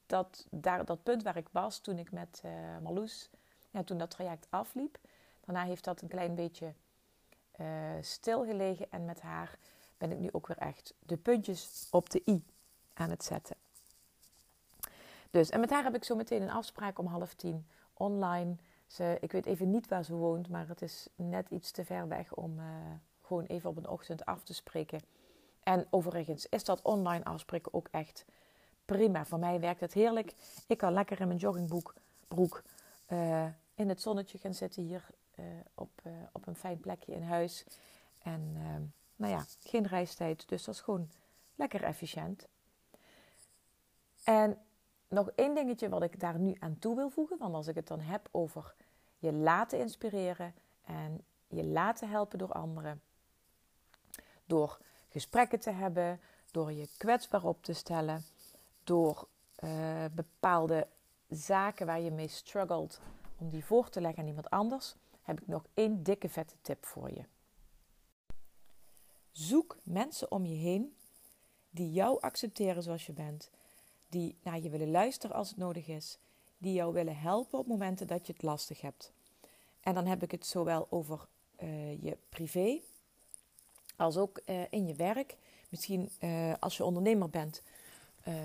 dat, 0.05 0.47
daar, 0.49 0.85
dat 0.85 1.03
punt 1.03 1.23
waar 1.23 1.37
ik 1.37 1.49
was 1.51 1.79
toen 1.79 1.97
ik 1.97 2.11
met 2.11 2.43
Marloes, 2.81 3.29
ja, 3.71 3.83
toen 3.83 3.97
dat 3.97 4.09
traject 4.09 4.47
afliep. 4.49 4.97
Daarna 5.45 5.63
heeft 5.63 5.83
dat 5.83 6.01
een 6.01 6.07
klein 6.07 6.35
beetje 6.35 6.73
uh, 7.59 7.67
stilgelegen 8.01 8.91
en 8.91 9.05
met 9.05 9.21
haar 9.21 9.57
ben 9.97 10.11
ik 10.11 10.19
nu 10.19 10.29
ook 10.31 10.47
weer 10.47 10.57
echt 10.57 10.93
de 10.99 11.17
puntjes 11.17 11.87
op 11.91 12.09
de 12.09 12.21
i 12.25 12.43
aan 12.93 13.09
het 13.09 13.23
zetten. 13.23 13.55
Dus, 15.31 15.49
en 15.49 15.59
met 15.59 15.69
haar 15.69 15.83
heb 15.83 15.95
ik 15.95 16.03
zo 16.03 16.15
meteen 16.15 16.41
een 16.41 16.49
afspraak 16.49 16.99
om 16.99 17.05
half 17.05 17.33
tien 17.33 17.67
online. 17.93 18.55
Ze, 18.87 19.17
ik 19.21 19.31
weet 19.31 19.45
even 19.45 19.71
niet 19.71 19.87
waar 19.87 20.03
ze 20.03 20.13
woont, 20.13 20.49
maar 20.49 20.67
het 20.67 20.81
is 20.81 21.07
net 21.15 21.49
iets 21.49 21.71
te 21.71 21.85
ver 21.85 22.07
weg 22.07 22.33
om 22.33 22.59
uh, 22.59 22.65
gewoon 23.25 23.45
even 23.45 23.69
op 23.69 23.77
een 23.77 23.87
ochtend 23.87 24.25
af 24.25 24.43
te 24.43 24.53
spreken. 24.53 25.01
En 25.63 25.87
overigens 25.89 26.47
is 26.49 26.63
dat 26.63 26.81
online 26.81 27.23
afspreken 27.23 27.73
ook 27.73 27.87
echt 27.91 28.25
prima. 28.85 29.25
Voor 29.25 29.39
mij 29.39 29.59
werkt 29.59 29.79
het 29.79 29.93
heerlijk. 29.93 30.33
Ik 30.67 30.77
kan 30.77 30.93
lekker 30.93 31.19
in 31.21 31.27
mijn 31.27 31.39
joggingbroek 31.39 31.93
broek, 32.27 32.63
uh, 33.09 33.45
in 33.75 33.89
het 33.89 34.01
zonnetje 34.01 34.37
gaan 34.37 34.53
zitten 34.53 34.83
hier 34.83 35.05
uh, 35.39 35.45
op, 35.73 35.89
uh, 36.03 36.13
op 36.31 36.47
een 36.47 36.55
fijn 36.55 36.79
plekje 36.79 37.13
in 37.13 37.23
huis. 37.23 37.65
En 38.21 38.53
nou 39.15 39.33
ja, 39.33 39.45
geen 39.59 39.87
reistijd, 39.87 40.47
dus 40.49 40.63
dat 40.63 40.75
is 40.75 40.81
gewoon 40.81 41.09
lekker 41.55 41.83
efficiënt. 41.83 42.47
En 44.23 44.57
nog 45.07 45.31
één 45.35 45.55
dingetje 45.55 45.89
wat 45.89 46.03
ik 46.03 46.19
daar 46.19 46.39
nu 46.39 46.55
aan 46.59 46.79
toe 46.79 46.95
wil 46.95 47.09
voegen, 47.09 47.37
want 47.37 47.53
als 47.53 47.67
ik 47.67 47.75
het 47.75 47.87
dan 47.87 47.99
heb 47.99 48.27
over 48.31 48.75
je 49.17 49.33
laten 49.33 49.79
inspireren 49.79 50.53
en 50.83 51.23
je 51.47 51.63
laten 51.63 52.09
helpen 52.09 52.37
door 52.37 52.51
anderen, 52.51 53.01
door 54.45 54.79
gesprekken 55.09 55.59
te 55.59 55.71
hebben, 55.71 56.19
door 56.51 56.71
je 56.71 56.89
kwetsbaar 56.97 57.43
op 57.43 57.63
te 57.63 57.73
stellen, 57.73 58.25
door 58.83 59.27
bepaalde 60.11 60.87
zaken 61.29 61.85
waar 61.85 62.01
je 62.01 62.11
mee 62.11 62.27
struggelt 62.27 63.01
om 63.37 63.49
die 63.49 63.65
voor 63.65 63.89
te 63.89 64.01
leggen 64.01 64.21
aan 64.21 64.27
iemand 64.27 64.49
anders, 64.49 64.95
heb 65.21 65.41
ik 65.41 65.47
nog 65.47 65.65
één 65.73 66.03
dikke 66.03 66.29
vette 66.29 66.55
tip 66.61 66.85
voor 66.85 67.11
je. 67.11 67.23
Zoek 69.31 69.77
mensen 69.83 70.31
om 70.31 70.45
je 70.45 70.55
heen 70.55 70.95
die 71.69 71.91
jou 71.91 72.21
accepteren 72.21 72.83
zoals 72.83 73.05
je 73.05 73.13
bent, 73.13 73.51
die 74.09 74.37
naar 74.43 74.59
je 74.59 74.69
willen 74.69 74.91
luisteren 74.91 75.35
als 75.35 75.49
het 75.49 75.57
nodig 75.57 75.87
is, 75.87 76.17
die 76.57 76.73
jou 76.73 76.93
willen 76.93 77.17
helpen 77.17 77.59
op 77.59 77.67
momenten 77.67 78.07
dat 78.07 78.27
je 78.27 78.33
het 78.33 78.43
lastig 78.43 78.81
hebt. 78.81 79.13
En 79.79 79.93
dan 79.93 80.05
heb 80.05 80.23
ik 80.23 80.31
het 80.31 80.45
zowel 80.45 80.87
over 80.89 81.27
je 81.99 82.17
privé 82.29 82.81
als 83.97 84.17
ook 84.17 84.41
in 84.69 84.87
je 84.87 84.95
werk. 84.95 85.37
Misschien 85.69 86.11
als 86.59 86.77
je 86.77 86.85
ondernemer 86.85 87.29
bent, 87.29 87.61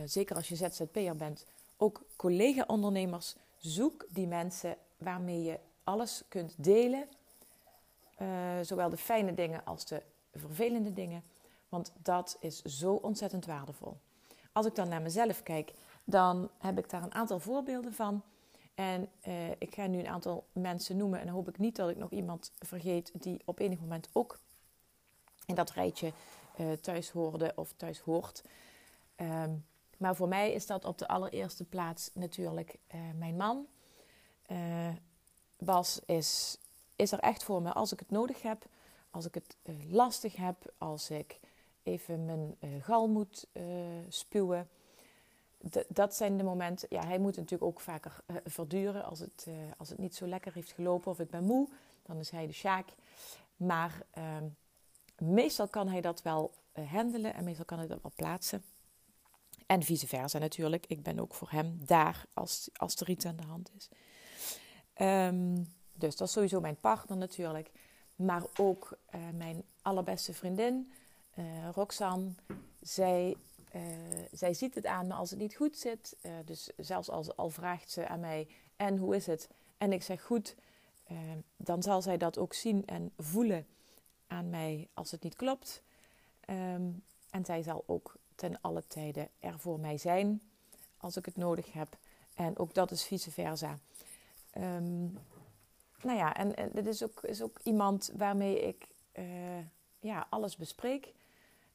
zeker 0.04 0.36
als 0.36 0.48
je 0.48 0.56
ZZP'er 0.56 1.16
bent, 1.16 1.46
ook 1.76 2.02
collega-ondernemers. 2.16 3.36
Zoek 3.56 4.06
die 4.08 4.26
mensen 4.26 4.76
waarmee 4.96 5.42
je 5.42 5.58
alles 5.84 6.22
kunt 6.28 6.54
delen. 6.56 7.08
zowel 8.62 8.90
de 8.90 8.96
fijne 8.96 9.34
dingen 9.34 9.64
als 9.64 9.84
de 9.86 10.02
vervelende 10.34 10.92
dingen. 10.92 11.22
Want 11.68 11.92
dat 12.02 12.36
is 12.40 12.62
zo 12.62 12.92
ontzettend 12.94 13.46
waardevol. 13.46 13.96
Als 14.52 14.66
ik 14.66 14.74
dan 14.74 14.88
naar 14.88 15.02
mezelf 15.02 15.42
kijk, 15.42 15.72
dan 16.04 16.50
heb 16.58 16.78
ik 16.78 16.90
daar 16.90 17.02
een 17.02 17.14
aantal 17.14 17.38
voorbeelden 17.38 17.92
van. 17.92 18.22
En 18.74 19.08
eh, 19.20 19.50
ik 19.50 19.74
ga 19.74 19.86
nu 19.86 19.98
een 19.98 20.08
aantal 20.08 20.44
mensen 20.52 20.96
noemen 20.96 21.20
en 21.20 21.28
hoop 21.28 21.48
ik 21.48 21.58
niet 21.58 21.76
dat 21.76 21.90
ik 21.90 21.96
nog 21.96 22.10
iemand 22.10 22.52
vergeet 22.58 23.12
die 23.14 23.42
op 23.44 23.58
enig 23.58 23.80
moment 23.80 24.08
ook 24.12 24.38
in 25.50 25.56
dat 25.56 25.70
rijtje 25.70 26.12
uh, 26.60 26.72
thuis 26.72 27.10
hoorde 27.10 27.52
of 27.56 27.72
thuis 27.76 27.98
hoort. 27.98 28.42
Ehm, 29.16 29.50
maar 29.96 30.16
voor 30.16 30.28
mij 30.28 30.52
is 30.52 30.66
dat 30.66 30.84
op 30.84 30.98
de 30.98 31.08
allereerste 31.08 31.64
plaats 31.64 32.10
natuurlijk 32.14 32.78
uh, 32.94 33.00
mijn 33.18 33.36
man. 33.36 33.66
Bas 35.58 36.00
is, 36.06 36.58
is 36.96 37.12
er 37.12 37.18
echt 37.18 37.44
voor 37.44 37.62
me 37.62 37.72
als 37.72 37.92
ik 37.92 37.98
het 37.98 38.10
nodig 38.10 38.42
heb, 38.42 38.66
als 39.10 39.26
ik 39.26 39.34
het 39.34 39.56
lastig 39.90 40.36
heb, 40.36 40.72
als 40.78 41.10
ik 41.10 41.40
even 41.82 42.24
mijn 42.24 42.56
gal 42.80 43.08
moet 43.08 43.46
spuwen 44.08 44.68
dat 45.88 46.14
zijn 46.14 46.36
de 46.36 46.42
momenten. 46.42 46.88
Ja, 46.90 47.06
hij 47.06 47.18
moet 47.18 47.36
natuurlijk 47.36 47.62
ook 47.62 47.80
vaker 47.80 48.20
verduren 48.44 49.04
als 49.04 49.18
het, 49.18 49.46
als 49.76 49.88
het 49.88 49.98
niet 49.98 50.14
zo 50.14 50.26
lekker 50.26 50.52
heeft 50.52 50.72
gelopen 50.72 51.10
of 51.10 51.20
ik 51.20 51.30
ben 51.30 51.44
moe. 51.44 51.68
Dan 52.02 52.18
is 52.18 52.30
hij 52.30 52.46
de 52.46 52.52
sjaak. 52.52 52.88
Maar 53.56 54.02
uh, 54.18 54.36
meestal 55.20 55.68
kan 55.68 55.88
hij 55.88 56.00
dat 56.00 56.22
wel 56.22 56.52
uh, 56.74 56.92
handelen 56.92 57.34
en 57.34 57.44
meestal 57.44 57.64
kan 57.64 57.78
hij 57.78 57.86
dat 57.86 58.02
wel 58.02 58.12
plaatsen. 58.16 58.64
En 59.66 59.82
vice 59.82 60.06
versa 60.06 60.38
natuurlijk. 60.38 60.86
Ik 60.86 61.02
ben 61.02 61.18
ook 61.18 61.34
voor 61.34 61.50
hem 61.50 61.80
daar 61.86 62.26
als, 62.34 62.68
als 62.76 62.96
er 62.96 63.10
iets 63.10 63.26
aan 63.26 63.36
de 63.36 63.46
hand 63.46 63.70
is. 63.76 63.88
Um, 65.06 65.72
dus 65.92 66.16
dat 66.16 66.26
is 66.26 66.32
sowieso 66.32 66.60
mijn 66.60 66.76
partner 66.76 67.16
natuurlijk. 67.16 67.70
Maar 68.16 68.42
ook 68.56 68.98
mijn 69.34 69.62
allerbeste 69.82 70.32
vriendin, 70.32 70.92
Roxanne. 71.74 72.30
Zij 72.80 73.36
uh, 73.74 73.82
zij 74.32 74.54
ziet 74.54 74.74
het 74.74 74.86
aan 74.86 75.06
me 75.06 75.14
als 75.14 75.30
het 75.30 75.38
niet 75.38 75.54
goed 75.54 75.76
zit. 75.76 76.16
Uh, 76.22 76.32
dus 76.44 76.70
zelfs 76.76 77.10
als 77.10 77.36
al 77.36 77.50
vraagt 77.50 77.90
ze 77.90 78.08
aan 78.08 78.20
mij: 78.20 78.48
En 78.76 78.96
hoe 78.96 79.16
is 79.16 79.26
het? 79.26 79.48
En 79.78 79.92
ik 79.92 80.02
zeg 80.02 80.22
goed, 80.22 80.56
uh, 81.10 81.18
dan 81.56 81.82
zal 81.82 82.02
zij 82.02 82.16
dat 82.16 82.38
ook 82.38 82.54
zien 82.54 82.86
en 82.86 83.12
voelen 83.16 83.66
aan 84.30 84.50
mij 84.50 84.88
als 84.94 85.10
het 85.10 85.22
niet 85.22 85.36
klopt. 85.36 85.82
Um, 86.50 87.02
en 87.30 87.44
zij 87.44 87.62
zal 87.62 87.84
ook 87.86 88.16
ten 88.34 88.60
alle 88.60 88.86
tijden 88.86 89.28
er 89.38 89.58
voor 89.58 89.80
mij 89.80 89.98
zijn 89.98 90.42
als 90.96 91.16
ik 91.16 91.24
het 91.24 91.36
nodig 91.36 91.72
heb. 91.72 91.98
En 92.34 92.58
ook 92.58 92.74
dat 92.74 92.90
is 92.90 93.04
vice 93.04 93.30
versa. 93.30 93.78
Um, 94.58 95.18
nou 96.02 96.18
ja, 96.18 96.36
en, 96.36 96.56
en 96.56 96.70
dit 96.72 96.86
is 96.86 97.02
ook, 97.02 97.22
is 97.22 97.42
ook 97.42 97.60
iemand 97.62 98.10
waarmee 98.16 98.60
ik 98.60 98.88
ja, 100.00 100.26
alles 100.30 100.56
bespreek. 100.56 101.12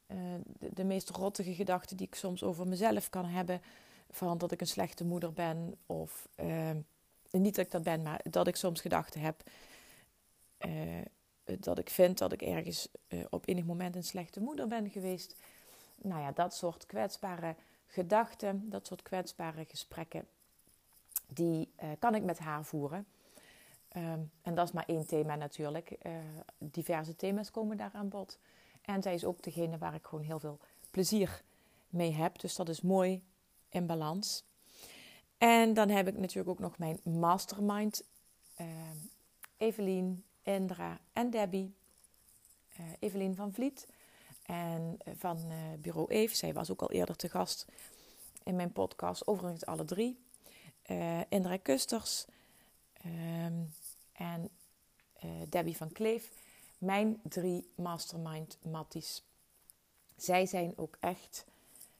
Eh, 0.07 0.17
de, 0.59 0.83
meest 0.83 1.09
rottige 1.09 1.53
gedachten 1.53 1.97
die 1.97 2.07
ik 2.07 2.15
soms 2.15 2.43
over 2.43 2.67
mezelf 2.67 3.09
kan 3.09 3.25
hebben. 3.25 3.61
Van 4.09 4.37
dat 4.37 4.51
ik 4.51 4.61
een 4.61 4.67
slechte 4.67 5.05
moeder 5.05 5.33
ben. 5.33 5.77
Of 5.85 6.27
uh, 6.39 6.69
niet 7.31 7.55
dat 7.55 7.65
ik 7.65 7.71
dat 7.71 7.83
ben, 7.83 8.01
maar 8.01 8.21
dat 8.29 8.47
ik 8.47 8.55
soms 8.55 8.81
gedachten 8.81 9.21
heb. 9.21 9.43
Uh, 11.45 11.55
dat 11.59 11.79
ik 11.79 11.89
vind 11.89 12.17
dat 12.17 12.31
ik 12.31 12.41
ergens 12.41 12.87
op 13.29 13.47
enig 13.47 13.65
moment 13.65 13.95
een 13.95 14.03
slechte 14.03 14.41
moeder 14.41 14.67
ben 14.67 14.89
geweest. 14.89 15.35
Nou 15.95 16.21
ja, 16.21 16.31
dat 16.31 16.55
soort 16.55 16.85
kwetsbare 16.85 17.55
gedachten, 17.87 18.69
dat 18.69 18.87
soort 18.87 19.01
kwetsbare 19.01 19.65
gesprekken, 19.65 20.27
die 21.27 21.69
kan 21.99 22.15
ik 22.15 22.23
met 22.23 22.39
haar 22.39 22.65
voeren. 22.65 23.05
Um, 23.95 24.31
en 24.41 24.55
dat 24.55 24.67
is 24.67 24.73
maar 24.73 24.85
één 24.87 25.07
thema 25.07 25.35
natuurlijk. 25.35 25.97
diverse 26.57 27.15
thema's 27.15 27.51
komen 27.51 27.77
daar 27.77 27.91
aan 27.93 28.09
bod. 28.09 28.39
En 28.81 29.01
zij 29.01 29.13
is 29.13 29.25
ook 29.25 29.43
degene 29.43 29.77
waar 29.77 29.93
ik 29.93 30.05
gewoon 30.05 30.23
heel 30.23 30.39
veel 30.39 30.59
plezier 30.91 31.43
mee 31.89 32.11
heb. 32.11 32.39
Dus 32.39 32.55
dat 32.55 32.69
is 32.69 32.81
mooi 32.81 33.23
in 33.69 33.85
balans. 33.85 34.43
En 35.37 35.73
dan 35.73 35.89
heb 35.89 36.07
ik 36.07 36.17
natuurlijk 36.17 36.49
ook 36.49 36.59
nog 36.59 36.77
mijn 36.77 36.99
mastermind. 37.03 38.03
Uh, 38.61 38.67
Evelien, 39.57 40.23
Indra 40.45 40.99
en 41.13 41.29
Debbie. 41.29 41.73
Uh, 42.79 42.85
Evelien 42.99 43.35
van 43.35 43.53
Vliet. 43.53 43.87
En 44.45 44.97
uh, 45.07 45.13
van 45.17 45.37
uh, 45.37 45.55
Bureau 45.79 46.11
Eve. 46.11 46.35
Zij 46.35 46.53
was 46.53 46.71
ook 46.71 46.81
al 46.81 46.91
eerder 46.91 47.15
te 47.15 47.29
gast 47.29 47.65
in 48.43 48.55
mijn 48.55 48.71
podcast. 48.71 49.27
Overigens 49.27 49.65
alle 49.65 49.85
drie. 49.85 50.23
Indra 51.29 51.57
Kusters. 51.57 52.25
Ehm, 52.93 53.63
en 54.13 54.49
Debbie 55.49 55.77
van 55.77 55.91
Kleef 55.91 56.31
mijn 56.77 57.19
drie 57.23 57.67
mastermind 57.75 58.57
matties. 58.61 59.23
Zij 60.15 60.45
zijn 60.45 60.73
ook 60.75 60.97
echt 60.99 61.45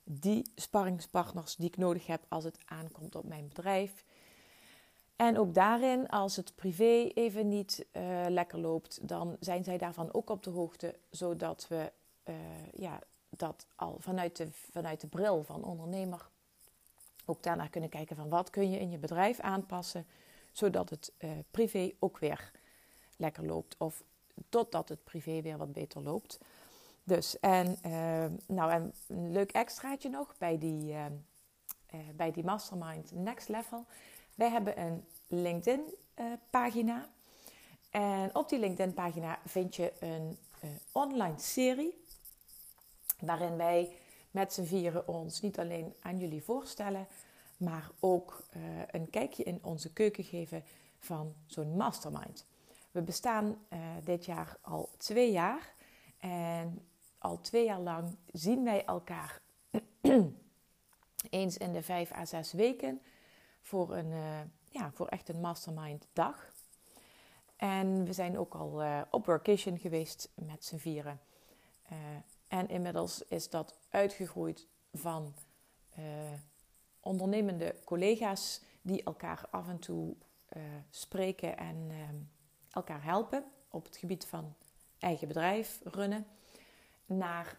die 0.04 0.52
sparringspartners 0.56 1.56
die 1.56 1.68
ik 1.68 1.78
nodig 1.78 2.08
heb 2.08 2.26
als 2.28 2.44
het 2.44 2.58
aankomt 2.66 3.16
op 3.16 3.24
mijn 3.24 3.48
bedrijf. 3.48 4.04
En 5.16 5.38
ook 5.38 5.54
daarin, 5.54 6.08
als 6.08 6.36
het 6.36 6.56
privé 6.56 7.12
even 7.14 7.48
niet 7.48 7.86
uh, 7.94 8.26
lekker 8.28 8.60
loopt, 8.60 9.08
dan 9.08 9.38
zijn 9.40 9.64
zij 9.64 9.78
daarvan 9.78 10.14
ook 10.14 10.30
op 10.30 10.44
de 10.44 10.50
hoogte, 10.50 10.96
zodat 11.10 11.68
we 11.68 11.92
uh, 12.26 12.36
ja, 12.74 13.00
dat 13.30 13.68
al 13.76 13.98
vanuit 14.00 14.38
de, 14.38 14.48
vanuit 14.52 15.02
de 15.02 15.08
bril 15.08 15.44
van 15.44 15.64
ondernemer 15.64 16.30
ook 17.26 17.44
daarnaar 17.44 17.70
kunnen 17.70 17.90
kijken 17.90 18.16
van 18.16 18.30
wat 18.30 18.50
kun 18.50 18.72
je 18.72 18.80
in 18.80 18.92
je 18.92 18.98
bedrijf 18.98 19.40
aanpassen, 19.40 20.06
zodat 20.52 20.90
het 20.90 21.14
uh, 21.20 21.32
privé 21.52 21.92
ook 22.00 22.18
weer 22.18 22.52
lekker 23.18 23.46
loopt 23.46 23.76
of 23.78 24.04
totdat 24.50 24.90
het 24.90 25.04
privé 25.04 25.42
weer 25.42 25.58
wat 25.58 25.74
beter 25.74 26.02
loopt. 26.02 26.40
Dus, 27.04 27.40
en, 27.40 27.78
nou, 28.48 28.72
en 28.72 28.94
een 29.08 29.32
leuk 29.32 29.52
extraatje 29.52 30.10
nog 30.10 30.36
bij 30.38 30.58
die, 30.58 30.96
uh, 31.94 32.00
bij 32.16 32.32
die 32.32 32.44
Mastermind 32.44 33.12
Next 33.12 33.50
Level. 33.50 33.86
Wij 34.36 34.50
hebben 34.50 34.80
een 34.80 35.06
LinkedIn-pagina. 35.28 37.10
en 37.90 38.36
op 38.36 38.50
die 38.50 38.60
LinkedIn-pagina 38.60 39.40
vind 39.46 39.76
je 39.76 39.94
een 40.00 40.38
online 40.92 41.40
serie. 41.40 42.04
Waarin 43.20 43.58
wij 43.58 43.98
met 44.32 44.54
z'n 44.54 44.64
vieren 44.64 45.08
ons 45.08 45.42
niet 45.42 45.60
alleen 45.60 45.94
aan 46.00 46.18
jullie 46.18 46.44
voorstellen, 46.44 47.08
maar 47.58 47.92
ook 48.00 48.44
een 48.92 49.10
kijkje 49.10 49.44
in 49.44 49.60
onze 49.62 49.94
keuken 49.94 50.24
geven 50.24 50.64
van 51.00 51.36
zo'n 51.46 51.76
mastermind. 51.76 52.46
We 52.92 53.02
bestaan 53.02 53.58
dit 54.04 54.26
jaar 54.26 54.58
al 54.62 54.90
twee 54.98 55.32
jaar. 55.32 55.74
En 56.20 56.88
al 57.18 57.42
twee 57.42 57.66
jaar 57.66 57.80
lang 57.80 58.18
zien 58.32 58.64
wij 58.64 58.86
elkaar 58.86 59.42
eens 61.30 61.58
in 61.58 61.74
de 61.74 61.84
vijf 61.84 62.12
à 62.12 62.26
zes 62.26 62.52
weken 62.52 63.02
voor, 63.62 63.96
een, 63.96 64.12
uh, 64.12 64.40
ja, 64.70 64.92
voor 64.92 65.08
echt 65.08 65.30
een 65.30 65.42
mastermind 65.42 66.08
dag. 66.14 66.54
En 67.56 68.06
we 68.06 68.14
zijn 68.14 68.38
ook 68.38 68.54
al 68.56 68.84
uh, 68.84 69.02
op 69.10 69.26
workation 69.26 69.78
geweest 69.78 70.32
met 70.36 70.66
z'n 70.66 70.78
vieren. 70.78 71.20
en 72.48 72.70
inmiddels 72.70 73.24
is 73.28 73.50
dat 73.50 73.78
uitgegroeid 73.90 74.68
van 74.94 75.34
ondernemende 77.00 77.76
collega's 77.84 78.62
die 78.82 79.04
elkaar 79.04 79.48
af 79.52 79.68
en 79.68 79.80
toe 79.80 80.16
spreken 80.90 81.58
en 81.58 81.92
elkaar 82.72 83.04
helpen 83.04 83.46
op 83.70 83.86
het 83.86 83.98
gebied 83.98 84.26
van 84.26 84.56
eigen 85.00 85.28
bedrijf 85.28 85.82
runnen, 85.84 86.28
naar 87.06 87.58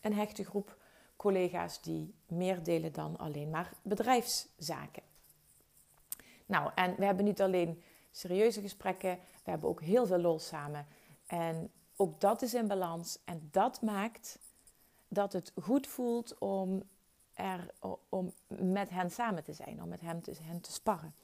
een 0.00 0.14
hechte 0.14 0.44
groep 0.44 0.79
collega's 1.20 1.80
die 1.80 2.14
meer 2.26 2.62
delen 2.62 2.92
dan 2.92 3.16
alleen 3.18 3.50
maar 3.50 3.72
bedrijfszaken. 3.82 5.02
Nou, 6.46 6.70
en 6.74 6.94
we 6.96 7.04
hebben 7.04 7.24
niet 7.24 7.42
alleen 7.42 7.82
serieuze 8.10 8.60
gesprekken, 8.60 9.18
we 9.44 9.50
hebben 9.50 9.68
ook 9.68 9.82
heel 9.82 10.06
veel 10.06 10.18
lol 10.18 10.38
samen. 10.38 10.86
En 11.26 11.70
ook 11.96 12.20
dat 12.20 12.42
is 12.42 12.54
in 12.54 12.66
balans 12.66 13.18
en 13.24 13.48
dat 13.50 13.82
maakt 13.82 14.38
dat 15.08 15.32
het 15.32 15.52
goed 15.62 15.86
voelt 15.86 16.38
om, 16.38 16.82
er, 17.32 17.70
om 18.08 18.32
met 18.46 18.90
hen 18.90 19.10
samen 19.10 19.44
te 19.44 19.52
zijn, 19.52 19.82
om 19.82 19.88
met 19.88 20.00
hen 20.00 20.20
te, 20.20 20.32
hen 20.42 20.60
te 20.60 20.72
sparren. 20.72 21.14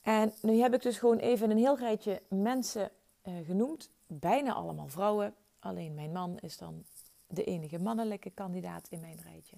En 0.00 0.32
nu 0.42 0.60
heb 0.60 0.74
ik 0.74 0.82
dus 0.82 0.98
gewoon 0.98 1.18
even 1.18 1.50
een 1.50 1.58
heel 1.58 1.78
rijtje 1.78 2.22
mensen 2.28 2.90
uh, 3.24 3.46
genoemd. 3.46 3.90
Bijna 4.06 4.52
allemaal 4.52 4.88
vrouwen. 4.88 5.34
Alleen 5.58 5.94
mijn 5.94 6.12
man 6.12 6.38
is 6.38 6.56
dan 6.56 6.84
de 7.30 7.44
enige 7.44 7.78
mannelijke 7.78 8.30
kandidaat 8.30 8.88
in 8.88 9.00
mijn 9.00 9.20
rijtje. 9.22 9.56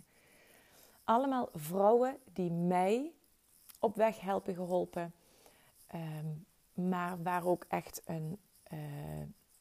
Allemaal 1.05 1.49
vrouwen 1.53 2.17
die 2.33 2.51
mij 2.51 3.13
op 3.79 3.97
weg 3.97 4.21
helpen 4.21 4.55
geholpen. 4.55 5.15
Um, 5.95 6.47
maar 6.75 7.23
waar 7.23 7.47
ook 7.47 7.65
echt 7.69 8.03
een, 8.05 8.39
uh, 8.73 8.79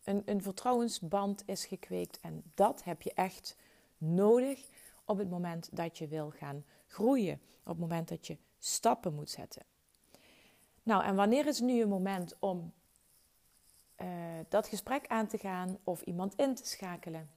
een, 0.04 0.22
een 0.26 0.42
vertrouwensband 0.42 1.44
is 1.46 1.66
gekweekt. 1.66 2.20
En 2.20 2.44
dat 2.54 2.84
heb 2.84 3.02
je 3.02 3.14
echt 3.14 3.58
nodig 3.98 4.68
op 5.06 5.18
het 5.18 5.30
moment 5.30 5.70
dat 5.72 5.98
je 5.98 6.08
wil 6.08 6.30
gaan 6.30 6.66
groeien. 6.88 7.42
Op 7.64 7.68
het 7.68 7.80
moment 7.80 8.08
dat 8.08 8.28
je 8.28 8.38
stappen 8.60 9.14
moet 9.14 9.30
zetten. 9.30 9.64
Nou, 10.84 11.04
en 11.04 11.16
wanneer 11.16 11.48
is 11.48 11.60
nu 11.60 11.82
een 11.82 11.90
moment 11.90 12.36
om 12.40 12.74
uh, 14.02 14.08
dat 14.50 14.68
gesprek 14.68 15.08
aan 15.08 15.28
te 15.28 15.38
gaan 15.38 15.78
of 15.84 16.02
iemand 16.02 16.36
in 16.36 16.56
te 16.56 16.66
schakelen? 16.66 17.30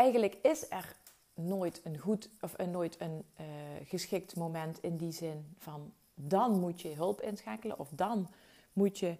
Eigenlijk 0.00 0.34
is 0.42 0.70
er 0.70 0.96
nooit 1.34 1.80
een 1.84 1.98
goed 1.98 2.28
of 2.40 2.54
een, 2.56 2.70
nooit 2.70 3.00
een 3.00 3.24
uh, 3.40 3.46
geschikt 3.84 4.36
moment 4.36 4.78
in 4.82 4.96
die 4.96 5.12
zin 5.12 5.54
van 5.58 5.92
dan 6.14 6.60
moet 6.60 6.80
je 6.80 6.88
hulp 6.88 7.20
inschakelen 7.20 7.78
of 7.78 7.88
dan 7.92 8.28
moet 8.72 8.98
je 8.98 9.16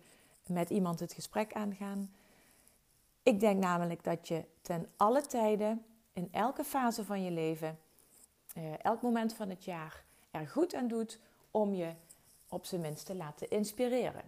met 0.47 0.71
iemand 0.71 1.01
het 1.01 1.13
gesprek 1.13 1.53
aangaan. 1.53 2.15
Ik 3.23 3.41
denk 3.41 3.61
namelijk 3.61 4.05
dat 4.05 4.29
je 4.29 4.45
ten 4.63 4.89
alle 4.97 5.21
tijden, 5.21 5.85
in 6.13 6.29
elke 6.33 6.65
fase 6.65 7.05
van 7.05 7.23
je 7.23 7.31
leven, 7.31 7.79
uh, 8.57 8.85
elk 8.85 9.03
moment 9.03 9.35
van 9.35 9.49
het 9.49 9.65
jaar, 9.65 10.05
er 10.31 10.49
goed 10.49 10.75
aan 10.75 10.89
doet 10.89 11.19
om 11.51 11.75
je 11.75 11.93
op 12.49 12.65
zijn 12.65 12.81
minst 12.81 13.07
te 13.07 13.15
laten 13.15 13.51
inspireren. 13.51 14.25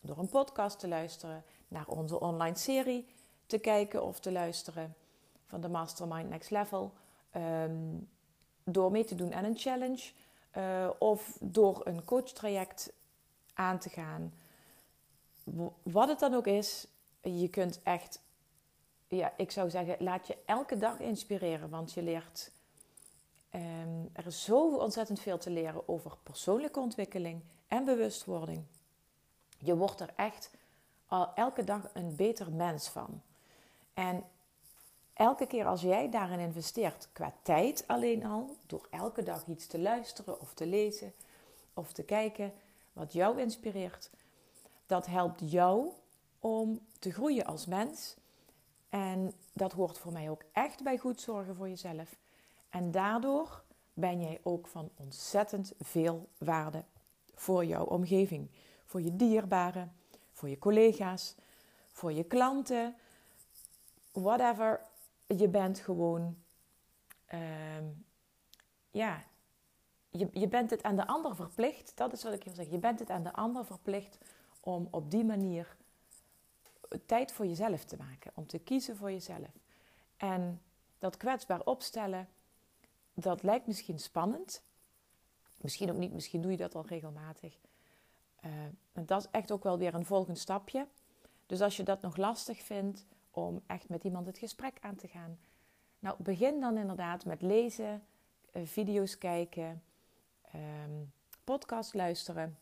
Door 0.00 0.18
een 0.18 0.28
podcast 0.28 0.78
te 0.78 0.88
luisteren, 0.88 1.44
naar 1.68 1.86
onze 1.86 2.20
online 2.20 2.56
serie 2.56 3.06
te 3.46 3.58
kijken 3.58 4.02
of 4.02 4.20
te 4.20 4.32
luisteren 4.32 4.94
van 5.48 5.60
de 5.60 5.68
Mastermind 5.68 6.28
Next 6.28 6.50
Level. 6.50 6.92
Um, 7.36 8.08
door 8.64 8.90
mee 8.90 9.04
te 9.04 9.14
doen 9.14 9.34
aan 9.34 9.44
een 9.44 9.58
challenge 9.58 10.10
uh, 10.56 10.90
of 10.98 11.38
door 11.40 11.80
een 11.84 12.04
coachtraject 12.04 12.92
aan 13.54 13.78
te 13.78 13.88
gaan. 13.88 14.32
Wat 15.82 16.08
het 16.08 16.18
dan 16.18 16.34
ook 16.34 16.46
is, 16.46 16.86
je 17.20 17.48
kunt 17.48 17.82
echt, 17.82 18.20
ja, 19.08 19.32
ik 19.36 19.50
zou 19.50 19.70
zeggen, 19.70 19.96
laat 19.98 20.26
je 20.26 20.36
elke 20.46 20.76
dag 20.76 21.00
inspireren, 21.00 21.70
want 21.70 21.92
je 21.92 22.02
leert. 22.02 22.50
Um, 23.54 24.10
er 24.12 24.26
is 24.26 24.44
zo 24.44 24.76
ontzettend 24.76 25.20
veel 25.20 25.38
te 25.38 25.50
leren 25.50 25.88
over 25.88 26.16
persoonlijke 26.22 26.80
ontwikkeling 26.80 27.42
en 27.68 27.84
bewustwording. 27.84 28.64
Je 29.58 29.76
wordt 29.76 30.00
er 30.00 30.10
echt 30.16 30.50
al 31.06 31.34
elke 31.34 31.64
dag 31.64 31.90
een 31.92 32.16
beter 32.16 32.52
mens 32.52 32.88
van. 32.88 33.22
En 33.94 34.24
elke 35.18 35.46
keer 35.46 35.66
als 35.66 35.80
jij 35.80 36.10
daarin 36.10 36.38
investeert, 36.38 37.08
qua 37.12 37.32
tijd 37.42 37.84
alleen 37.86 38.24
al, 38.24 38.56
door 38.66 38.86
elke 38.90 39.22
dag 39.22 39.46
iets 39.46 39.66
te 39.66 39.78
luisteren 39.78 40.40
of 40.40 40.54
te 40.54 40.66
lezen 40.66 41.12
of 41.74 41.92
te 41.92 42.02
kijken 42.02 42.52
wat 42.92 43.12
jou 43.12 43.40
inspireert, 43.40 44.10
dat 44.86 45.06
helpt 45.06 45.50
jou 45.50 45.90
om 46.40 46.80
te 46.98 47.12
groeien 47.12 47.44
als 47.44 47.66
mens. 47.66 48.16
En 48.88 49.32
dat 49.52 49.72
hoort 49.72 49.98
voor 49.98 50.12
mij 50.12 50.30
ook 50.30 50.42
echt 50.52 50.82
bij 50.82 50.98
goed 50.98 51.20
zorgen 51.20 51.54
voor 51.54 51.68
jezelf. 51.68 52.16
En 52.70 52.90
daardoor 52.90 53.62
ben 53.94 54.20
jij 54.20 54.40
ook 54.42 54.66
van 54.66 54.90
ontzettend 54.96 55.72
veel 55.80 56.28
waarde 56.38 56.84
voor 57.34 57.64
jouw 57.64 57.84
omgeving, 57.84 58.50
voor 58.84 59.02
je 59.02 59.16
dierbaren, 59.16 59.92
voor 60.32 60.48
je 60.48 60.58
collega's, 60.58 61.34
voor 61.92 62.12
je 62.12 62.24
klanten, 62.24 62.96
whatever 64.12 64.80
je 65.36 65.48
bent 65.48 65.78
gewoon, 65.78 66.36
uh, 67.34 67.40
ja, 68.90 69.24
je, 70.10 70.28
je 70.32 70.48
bent 70.48 70.70
het 70.70 70.82
aan 70.82 70.96
de 70.96 71.06
ander 71.06 71.36
verplicht. 71.36 71.96
Dat 71.96 72.12
is 72.12 72.22
wat 72.22 72.32
ik 72.32 72.44
wil 72.44 72.54
zeggen. 72.54 72.74
Je 72.74 72.80
bent 72.80 72.98
het 72.98 73.10
aan 73.10 73.22
de 73.22 73.32
ander 73.32 73.64
verplicht 73.64 74.18
om 74.60 74.88
op 74.90 75.10
die 75.10 75.24
manier 75.24 75.76
tijd 77.06 77.32
voor 77.32 77.46
jezelf 77.46 77.84
te 77.84 77.96
maken. 77.96 78.32
Om 78.34 78.46
te 78.46 78.58
kiezen 78.58 78.96
voor 78.96 79.10
jezelf. 79.10 79.58
En 80.16 80.62
dat 80.98 81.16
kwetsbaar 81.16 81.60
opstellen, 81.64 82.28
dat 83.14 83.42
lijkt 83.42 83.66
misschien 83.66 83.98
spannend. 83.98 84.62
Misschien 85.60 85.90
ook 85.90 85.96
niet, 85.96 86.12
misschien 86.12 86.40
doe 86.40 86.50
je 86.50 86.56
dat 86.56 86.74
al 86.74 86.86
regelmatig. 86.86 87.58
En 88.92 89.06
dat 89.06 89.20
is 89.20 89.30
echt 89.30 89.52
ook 89.52 89.62
wel 89.62 89.78
weer 89.78 89.94
een 89.94 90.04
volgend 90.04 90.38
stapje. 90.38 90.86
Dus 91.46 91.60
als 91.60 91.76
je 91.76 91.82
dat 91.82 92.00
nog 92.00 92.16
lastig 92.16 92.62
vindt, 92.62 93.06
om 93.46 93.62
echt 93.66 93.88
met 93.88 94.04
iemand 94.04 94.26
het 94.26 94.38
gesprek 94.38 94.76
aan 94.80 94.96
te 94.96 95.08
gaan. 95.08 95.38
Nou, 95.98 96.16
begin 96.18 96.60
dan 96.60 96.76
inderdaad 96.76 97.24
met 97.24 97.42
lezen, 97.42 98.02
eh, 98.52 98.62
video's 98.64 99.18
kijken, 99.18 99.82
um, 100.54 101.12
podcast 101.44 101.94
luisteren. 101.94 102.58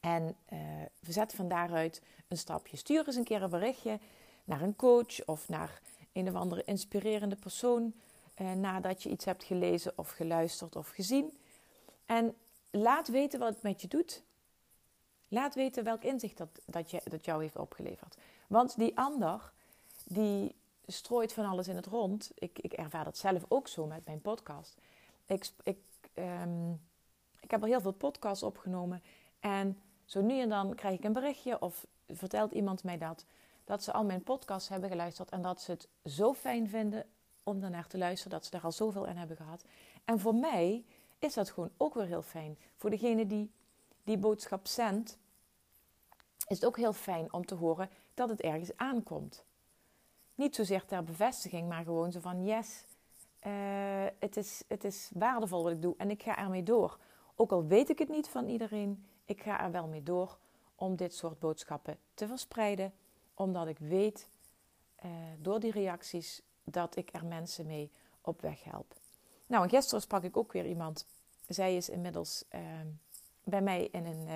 En 0.00 0.36
uh, 0.52 0.58
zet 1.00 1.34
van 1.34 1.48
daaruit 1.48 2.02
een 2.28 2.36
stapje. 2.36 2.76
Stuur 2.76 3.06
eens 3.06 3.16
een 3.16 3.24
keer 3.24 3.42
een 3.42 3.50
berichtje 3.50 3.98
naar 4.44 4.62
een 4.62 4.76
coach 4.76 5.24
of 5.24 5.48
naar 5.48 5.80
een 6.12 6.28
of 6.28 6.34
andere 6.34 6.64
inspirerende 6.64 7.36
persoon. 7.36 7.94
Uh, 8.40 8.52
nadat 8.52 9.02
je 9.02 9.10
iets 9.10 9.24
hebt 9.24 9.44
gelezen 9.44 9.92
of 9.96 10.10
geluisterd 10.10 10.76
of 10.76 10.88
gezien. 10.88 11.38
En 12.06 12.34
laat 12.70 13.08
weten 13.08 13.38
wat 13.38 13.54
het 13.54 13.62
met 13.62 13.80
je 13.80 13.88
doet. 13.88 14.22
Laat 15.28 15.54
weten 15.54 15.84
welk 15.84 16.02
inzicht 16.02 16.36
dat, 16.36 16.48
dat, 16.66 16.90
je, 16.90 17.00
dat 17.04 17.24
jou 17.24 17.42
heeft 17.42 17.56
opgeleverd. 17.56 18.16
Want 18.46 18.76
die 18.76 18.98
ander, 18.98 19.52
die 20.08 20.54
strooit 20.86 21.32
van 21.32 21.44
alles 21.44 21.68
in 21.68 21.76
het 21.76 21.86
rond. 21.86 22.30
Ik, 22.34 22.58
ik 22.58 22.72
ervaar 22.72 23.04
dat 23.04 23.16
zelf 23.16 23.44
ook 23.48 23.68
zo 23.68 23.86
met 23.86 24.04
mijn 24.04 24.20
podcast. 24.20 24.76
Ik, 25.26 25.50
ik, 25.62 25.78
um, 26.14 26.80
ik 27.40 27.50
heb 27.50 27.62
al 27.62 27.68
heel 27.68 27.80
veel 27.80 27.92
podcasts 27.92 28.42
opgenomen. 28.42 29.02
En 29.40 29.78
zo 30.04 30.20
nu 30.20 30.40
en 30.40 30.48
dan 30.48 30.74
krijg 30.74 30.98
ik 30.98 31.04
een 31.04 31.12
berichtje 31.12 31.60
of 31.60 31.86
vertelt 32.08 32.52
iemand 32.52 32.84
mij 32.84 32.98
dat. 32.98 33.24
Dat 33.64 33.82
ze 33.82 33.92
al 33.92 34.04
mijn 34.04 34.22
podcasts 34.22 34.68
hebben 34.68 34.90
geluisterd 34.90 35.30
en 35.30 35.42
dat 35.42 35.60
ze 35.60 35.70
het 35.70 35.88
zo 36.04 36.34
fijn 36.34 36.68
vinden 36.68 37.04
om 37.42 37.60
daarnaar 37.60 37.86
te 37.86 37.98
luisteren. 37.98 38.32
Dat 38.32 38.44
ze 38.44 38.50
daar 38.50 38.64
al 38.64 38.72
zoveel 38.72 39.06
aan 39.06 39.16
hebben 39.16 39.36
gehad. 39.36 39.64
En 40.04 40.20
voor 40.20 40.34
mij 40.34 40.84
is 41.18 41.34
dat 41.34 41.50
gewoon 41.50 41.70
ook 41.76 41.94
weer 41.94 42.06
heel 42.06 42.22
fijn. 42.22 42.58
Voor 42.76 42.90
degene 42.90 43.26
die 43.26 43.50
die 44.06 44.18
boodschap 44.18 44.66
zendt, 44.66 45.18
is 46.46 46.56
het 46.56 46.64
ook 46.64 46.76
heel 46.76 46.92
fijn 46.92 47.32
om 47.32 47.46
te 47.46 47.54
horen 47.54 47.90
dat 48.14 48.28
het 48.28 48.40
ergens 48.40 48.76
aankomt. 48.76 49.44
Niet 50.36 50.54
zozeer 50.54 50.84
ter 50.84 51.04
bevestiging, 51.04 51.68
maar 51.68 51.84
gewoon 51.84 52.12
zo 52.12 52.20
van 52.20 52.44
yes, 52.44 52.84
uh, 53.46 53.52
het, 54.18 54.36
is, 54.36 54.62
het 54.66 54.84
is 54.84 55.10
waardevol 55.14 55.62
wat 55.62 55.72
ik 55.72 55.82
doe 55.82 55.94
en 55.96 56.10
ik 56.10 56.22
ga 56.22 56.38
ermee 56.38 56.62
door. 56.62 56.98
Ook 57.34 57.52
al 57.52 57.66
weet 57.66 57.88
ik 57.88 57.98
het 57.98 58.08
niet 58.08 58.28
van 58.28 58.48
iedereen, 58.48 59.06
ik 59.24 59.42
ga 59.42 59.64
er 59.64 59.70
wel 59.70 59.86
mee 59.86 60.02
door 60.02 60.38
om 60.74 60.96
dit 60.96 61.14
soort 61.14 61.38
boodschappen 61.38 61.98
te 62.14 62.26
verspreiden. 62.26 62.92
Omdat 63.34 63.66
ik 63.66 63.78
weet 63.78 64.28
uh, 65.04 65.10
door 65.38 65.60
die 65.60 65.70
reacties 65.70 66.42
dat 66.64 66.96
ik 66.96 67.08
er 67.12 67.24
mensen 67.24 67.66
mee 67.66 67.90
op 68.20 68.40
weg 68.40 68.64
help. 68.64 68.94
Nou, 69.46 69.62
en 69.62 69.70
gisteren 69.70 70.02
sprak 70.02 70.22
ik 70.22 70.36
ook 70.36 70.52
weer 70.52 70.66
iemand. 70.66 71.06
Zij 71.48 71.76
is 71.76 71.88
inmiddels 71.88 72.44
uh, 72.54 72.60
bij 73.44 73.62
mij 73.62 73.88
in 73.92 74.06
een, 74.06 74.28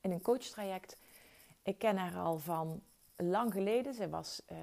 in 0.00 0.10
een 0.10 0.22
coachtraject. 0.22 0.96
Ik 1.62 1.78
ken 1.78 1.96
haar 1.96 2.16
al 2.16 2.38
van 2.38 2.82
lang 3.22 3.52
geleden. 3.52 3.94
Zij 3.94 4.08
was 4.08 4.42
uh, 4.52 4.58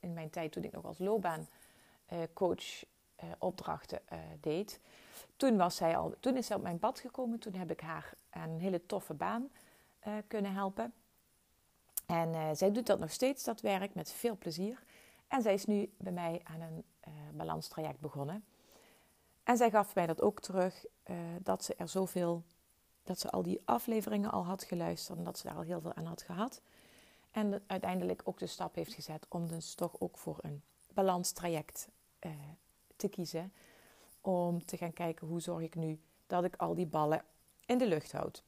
in 0.00 0.12
mijn 0.12 0.30
tijd 0.30 0.52
toen 0.52 0.62
ik 0.62 0.72
nog 0.72 0.84
als 0.84 0.98
loopbaancoach 0.98 2.84
uh, 2.84 3.30
opdrachten 3.38 4.00
deed. 4.40 4.80
Toen, 5.36 5.56
was 5.56 5.76
zij 5.76 5.96
al, 5.96 6.14
toen 6.20 6.36
is 6.36 6.46
zij 6.46 6.56
op 6.56 6.62
mijn 6.62 6.78
pad 6.78 6.98
gekomen. 7.00 7.38
Toen 7.38 7.54
heb 7.54 7.70
ik 7.70 7.80
haar 7.80 8.14
een 8.30 8.60
hele 8.60 8.86
toffe 8.86 9.14
baan 9.14 9.50
kunnen 10.26 10.52
helpen. 10.52 10.92
En 12.06 12.56
zij 12.56 12.72
doet 12.72 12.86
dat 12.86 12.98
nog 12.98 13.10
steeds, 13.10 13.44
dat 13.44 13.60
werk, 13.60 13.94
met 13.94 14.12
veel 14.12 14.36
plezier. 14.36 14.82
En 15.28 15.42
zij 15.42 15.54
is 15.54 15.64
nu 15.64 15.92
bij 15.96 16.12
mij 16.12 16.40
aan 16.44 16.60
een 16.60 16.84
balanstraject 17.32 18.00
begonnen. 18.00 18.44
En 19.42 19.56
zij 19.56 19.70
gaf 19.70 19.94
mij 19.94 20.06
dat 20.06 20.22
ook 20.22 20.40
terug, 20.40 20.84
dat 21.42 21.64
ze 21.64 21.74
er 21.74 21.88
zoveel 21.88 22.42
dat 23.02 23.18
ze 23.18 23.30
al 23.30 23.42
die 23.42 23.60
afleveringen 23.64 24.30
al 24.30 24.44
had 24.44 24.64
geluisterd 24.64 25.18
en 25.18 25.24
dat 25.24 25.38
ze 25.38 25.46
daar 25.46 25.56
al 25.56 25.62
heel 25.62 25.80
veel 25.80 25.94
aan 25.94 26.06
had 26.06 26.22
gehad. 26.22 26.60
En 27.32 27.62
uiteindelijk 27.66 28.22
ook 28.24 28.38
de 28.38 28.46
stap 28.46 28.74
heeft 28.74 28.94
gezet 28.94 29.26
om 29.28 29.48
dus 29.48 29.74
toch 29.74 30.00
ook 30.00 30.18
voor 30.18 30.38
een 30.40 30.62
balanstraject 30.92 31.88
uh, 32.20 32.32
te 32.96 33.08
kiezen. 33.08 33.52
Om 34.20 34.64
te 34.64 34.76
gaan 34.76 34.92
kijken 34.92 35.26
hoe 35.26 35.40
zorg 35.40 35.62
ik 35.62 35.74
nu 35.74 36.00
dat 36.26 36.44
ik 36.44 36.56
al 36.56 36.74
die 36.74 36.86
ballen 36.86 37.24
in 37.66 37.78
de 37.78 37.86
lucht 37.86 38.12
houd. 38.12 38.42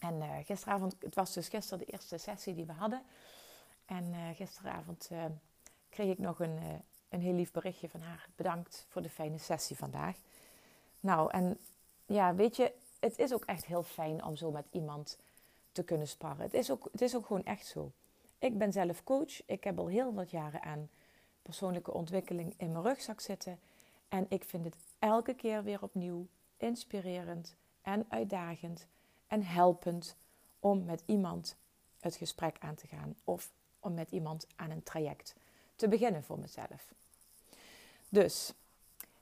En 0.00 0.14
uh, 0.14 0.36
gisteravond, 0.44 0.96
het 0.98 1.14
was 1.14 1.32
dus 1.32 1.48
gisteren 1.48 1.86
de 1.86 1.92
eerste 1.92 2.18
sessie 2.18 2.54
die 2.54 2.66
we 2.66 2.72
hadden. 2.72 3.02
En 3.84 4.04
uh, 4.04 4.28
gisteravond 4.34 5.10
kreeg 5.88 6.10
ik 6.10 6.18
nog 6.18 6.40
een, 6.40 6.58
een 7.08 7.20
heel 7.20 7.34
lief 7.34 7.50
berichtje 7.50 7.88
van 7.88 8.00
haar. 8.00 8.28
Bedankt 8.36 8.86
voor 8.88 9.02
de 9.02 9.10
fijne 9.10 9.38
sessie 9.38 9.76
vandaag. 9.76 10.16
Nou, 11.00 11.30
en 11.30 11.58
ja, 12.06 12.34
weet 12.34 12.56
je, 12.56 12.72
het 13.00 13.18
is 13.18 13.32
ook 13.32 13.44
echt 13.44 13.64
heel 13.64 13.82
fijn 13.82 14.24
om 14.24 14.36
zo 14.36 14.50
met 14.50 14.66
iemand 14.70 15.18
te 15.72 15.84
kunnen 15.84 16.08
sparren. 16.08 16.44
Het 16.44 16.54
is 16.54 16.70
ook, 16.70 16.88
het 16.92 17.00
is 17.00 17.16
ook 17.16 17.26
gewoon 17.26 17.44
echt 17.44 17.66
zo. 17.66 17.92
Ik 18.38 18.58
ben 18.58 18.72
zelf 18.72 19.04
coach. 19.04 19.46
Ik 19.46 19.64
heb 19.64 19.78
al 19.78 19.86
heel 19.86 20.14
wat 20.14 20.30
jaren 20.30 20.62
aan 20.62 20.88
persoonlijke 21.42 21.92
ontwikkeling 21.92 22.54
in 22.56 22.72
mijn 22.72 22.84
rugzak 22.84 23.20
zitten. 23.20 23.58
En 24.08 24.26
ik 24.28 24.44
vind 24.44 24.64
het 24.64 24.76
elke 24.98 25.34
keer 25.34 25.62
weer 25.62 25.82
opnieuw 25.82 26.26
inspirerend 26.56 27.54
en 27.82 28.06
uitdagend 28.08 28.86
en 29.26 29.42
helpend 29.42 30.16
om 30.60 30.84
met 30.84 31.02
iemand 31.06 31.56
het 32.00 32.16
gesprek 32.16 32.56
aan 32.60 32.74
te 32.74 32.86
gaan 32.86 33.16
of 33.24 33.50
om 33.80 33.94
met 33.94 34.10
iemand 34.10 34.46
aan 34.56 34.70
een 34.70 34.82
traject 34.82 35.34
te 35.76 35.88
beginnen 35.88 36.24
voor 36.24 36.38
mezelf. 36.38 36.94
Dus 38.08 38.52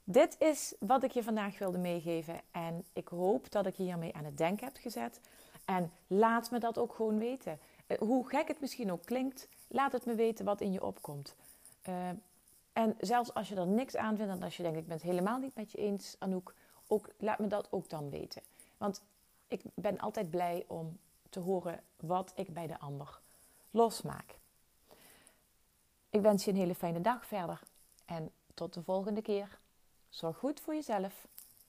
dit 0.05 0.37
is 0.39 0.75
wat 0.79 1.03
ik 1.03 1.11
je 1.11 1.23
vandaag 1.23 1.59
wilde 1.59 1.79
meegeven 1.79 2.41
en 2.51 2.85
ik 2.93 3.09
hoop 3.09 3.51
dat 3.51 3.67
ik 3.67 3.75
je 3.75 3.83
hiermee 3.83 4.15
aan 4.15 4.25
het 4.25 4.37
denken 4.37 4.67
heb 4.67 4.77
gezet. 4.77 5.21
En 5.71 5.93
laat 6.07 6.51
me 6.51 6.59
dat 6.59 6.79
ook 6.79 6.95
gewoon 6.95 7.19
weten. 7.19 7.59
Eh, 7.87 7.99
hoe 7.99 8.29
gek 8.29 8.49
het 8.49 8.61
misschien 8.61 8.93
ook 8.93 9.05
klinkt, 9.05 9.49
laat 9.69 9.93
het 9.93 10.07
me 10.07 10.15
weten 10.15 10.45
wat 10.45 10.61
in 10.61 10.73
je 10.73 10.85
opkomt. 10.85 11.37
Uh, 11.89 12.09
en 12.73 12.97
zelfs 12.99 13.35
als 13.35 13.49
je 13.49 13.57
er 13.57 13.67
niks 13.67 13.97
aan 13.97 14.17
vindt 14.17 14.33
en 14.33 14.43
als 14.43 14.57
je 14.57 14.63
denkt 14.63 14.79
ik 14.79 14.87
ben 14.87 14.97
het 14.97 15.03
helemaal 15.03 15.39
niet 15.39 15.55
met 15.55 15.73
je 15.73 15.79
eens, 15.79 16.17
Anouk, 16.19 16.55
ook, 16.87 17.09
laat 17.19 17.39
me 17.39 17.47
dat 17.47 17.73
ook 17.73 17.89
dan 17.89 18.11
weten. 18.11 18.43
Want 18.79 19.03
ik 19.49 19.63
ben 19.75 19.99
altijd 19.99 20.31
blij 20.31 20.65
om 20.67 20.99
te 21.29 21.41
horen 21.41 21.83
wat 21.97 22.33
ik 22.35 22.53
bij 22.55 22.67
de 22.67 22.79
ander 22.79 23.21
losmaak. 23.71 24.39
Ik 26.11 26.21
wens 26.21 26.45
je 26.45 26.51
een 26.51 26.57
hele 26.57 26.75
fijne 26.75 27.01
dag 27.01 27.27
verder 27.27 27.63
en 28.05 28.31
tot 28.55 28.75
de 28.75 28.83
volgende 28.83 29.23
keer. 29.23 29.59
Zorg 30.09 30.37
goed 30.37 30.61
voor 30.61 30.75
jezelf, 30.75 31.29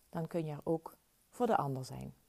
dan 0.09 0.27
kun 0.27 0.45
je 0.45 0.51
er 0.51 0.61
ook 0.63 0.95
voor 1.29 1.45
de 1.47 1.57
ander 1.57 1.85
zijn. 1.85 2.20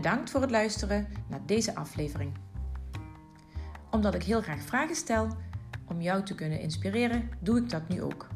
Bedankt 0.00 0.30
voor 0.30 0.40
het 0.40 0.50
luisteren 0.50 1.08
naar 1.28 1.40
deze 1.46 1.74
aflevering. 1.74 2.32
Omdat 3.90 4.14
ik 4.14 4.22
heel 4.22 4.42
graag 4.42 4.62
vragen 4.62 4.94
stel 4.94 5.28
om 5.86 6.00
jou 6.00 6.22
te 6.22 6.34
kunnen 6.34 6.60
inspireren, 6.60 7.30
doe 7.40 7.58
ik 7.58 7.70
dat 7.70 7.88
nu 7.88 8.02
ook. 8.02 8.28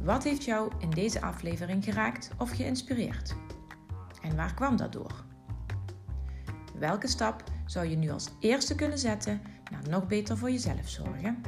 Wat 0.00 0.24
heeft 0.24 0.44
jou 0.44 0.72
in 0.78 0.90
deze 0.90 1.20
aflevering 1.20 1.84
geraakt 1.84 2.30
of 2.38 2.50
geïnspireerd? 2.50 3.34
En 4.22 4.36
waar 4.36 4.54
kwam 4.54 4.76
dat 4.76 4.92
door? 4.92 5.24
Welke 6.78 7.08
stap 7.08 7.42
zou 7.66 7.86
je 7.86 7.96
nu 7.96 8.10
als 8.10 8.30
eerste 8.40 8.74
kunnen 8.74 8.98
zetten 8.98 9.42
naar 9.70 9.88
nog 9.88 10.06
beter 10.06 10.38
voor 10.38 10.50
jezelf 10.50 10.88
zorgen? 10.88 11.42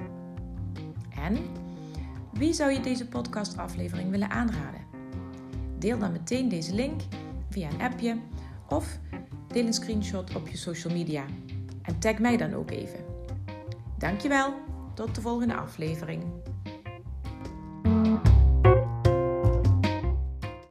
En 1.16 1.36
wie 2.32 2.52
zou 2.52 2.72
je 2.72 2.80
deze 2.80 3.08
podcastaflevering 3.08 4.10
willen 4.10 4.30
aanraden? 4.30 4.80
Deel 5.78 5.98
dan 5.98 6.12
meteen 6.12 6.48
deze 6.48 6.74
link 6.74 7.00
via 7.50 7.70
een 7.70 7.82
appje 7.82 8.16
of 8.68 8.98
deel 9.54 9.66
een 9.66 9.72
screenshot 9.72 10.34
op 10.34 10.48
je 10.48 10.56
social 10.56 10.92
media 10.92 11.24
en 11.82 11.98
tag 11.98 12.18
mij 12.18 12.36
dan 12.36 12.54
ook 12.54 12.70
even. 12.70 12.98
Dankjewel, 13.98 14.54
tot 14.94 15.14
de 15.14 15.20
volgende 15.20 15.54
aflevering. 15.54 16.22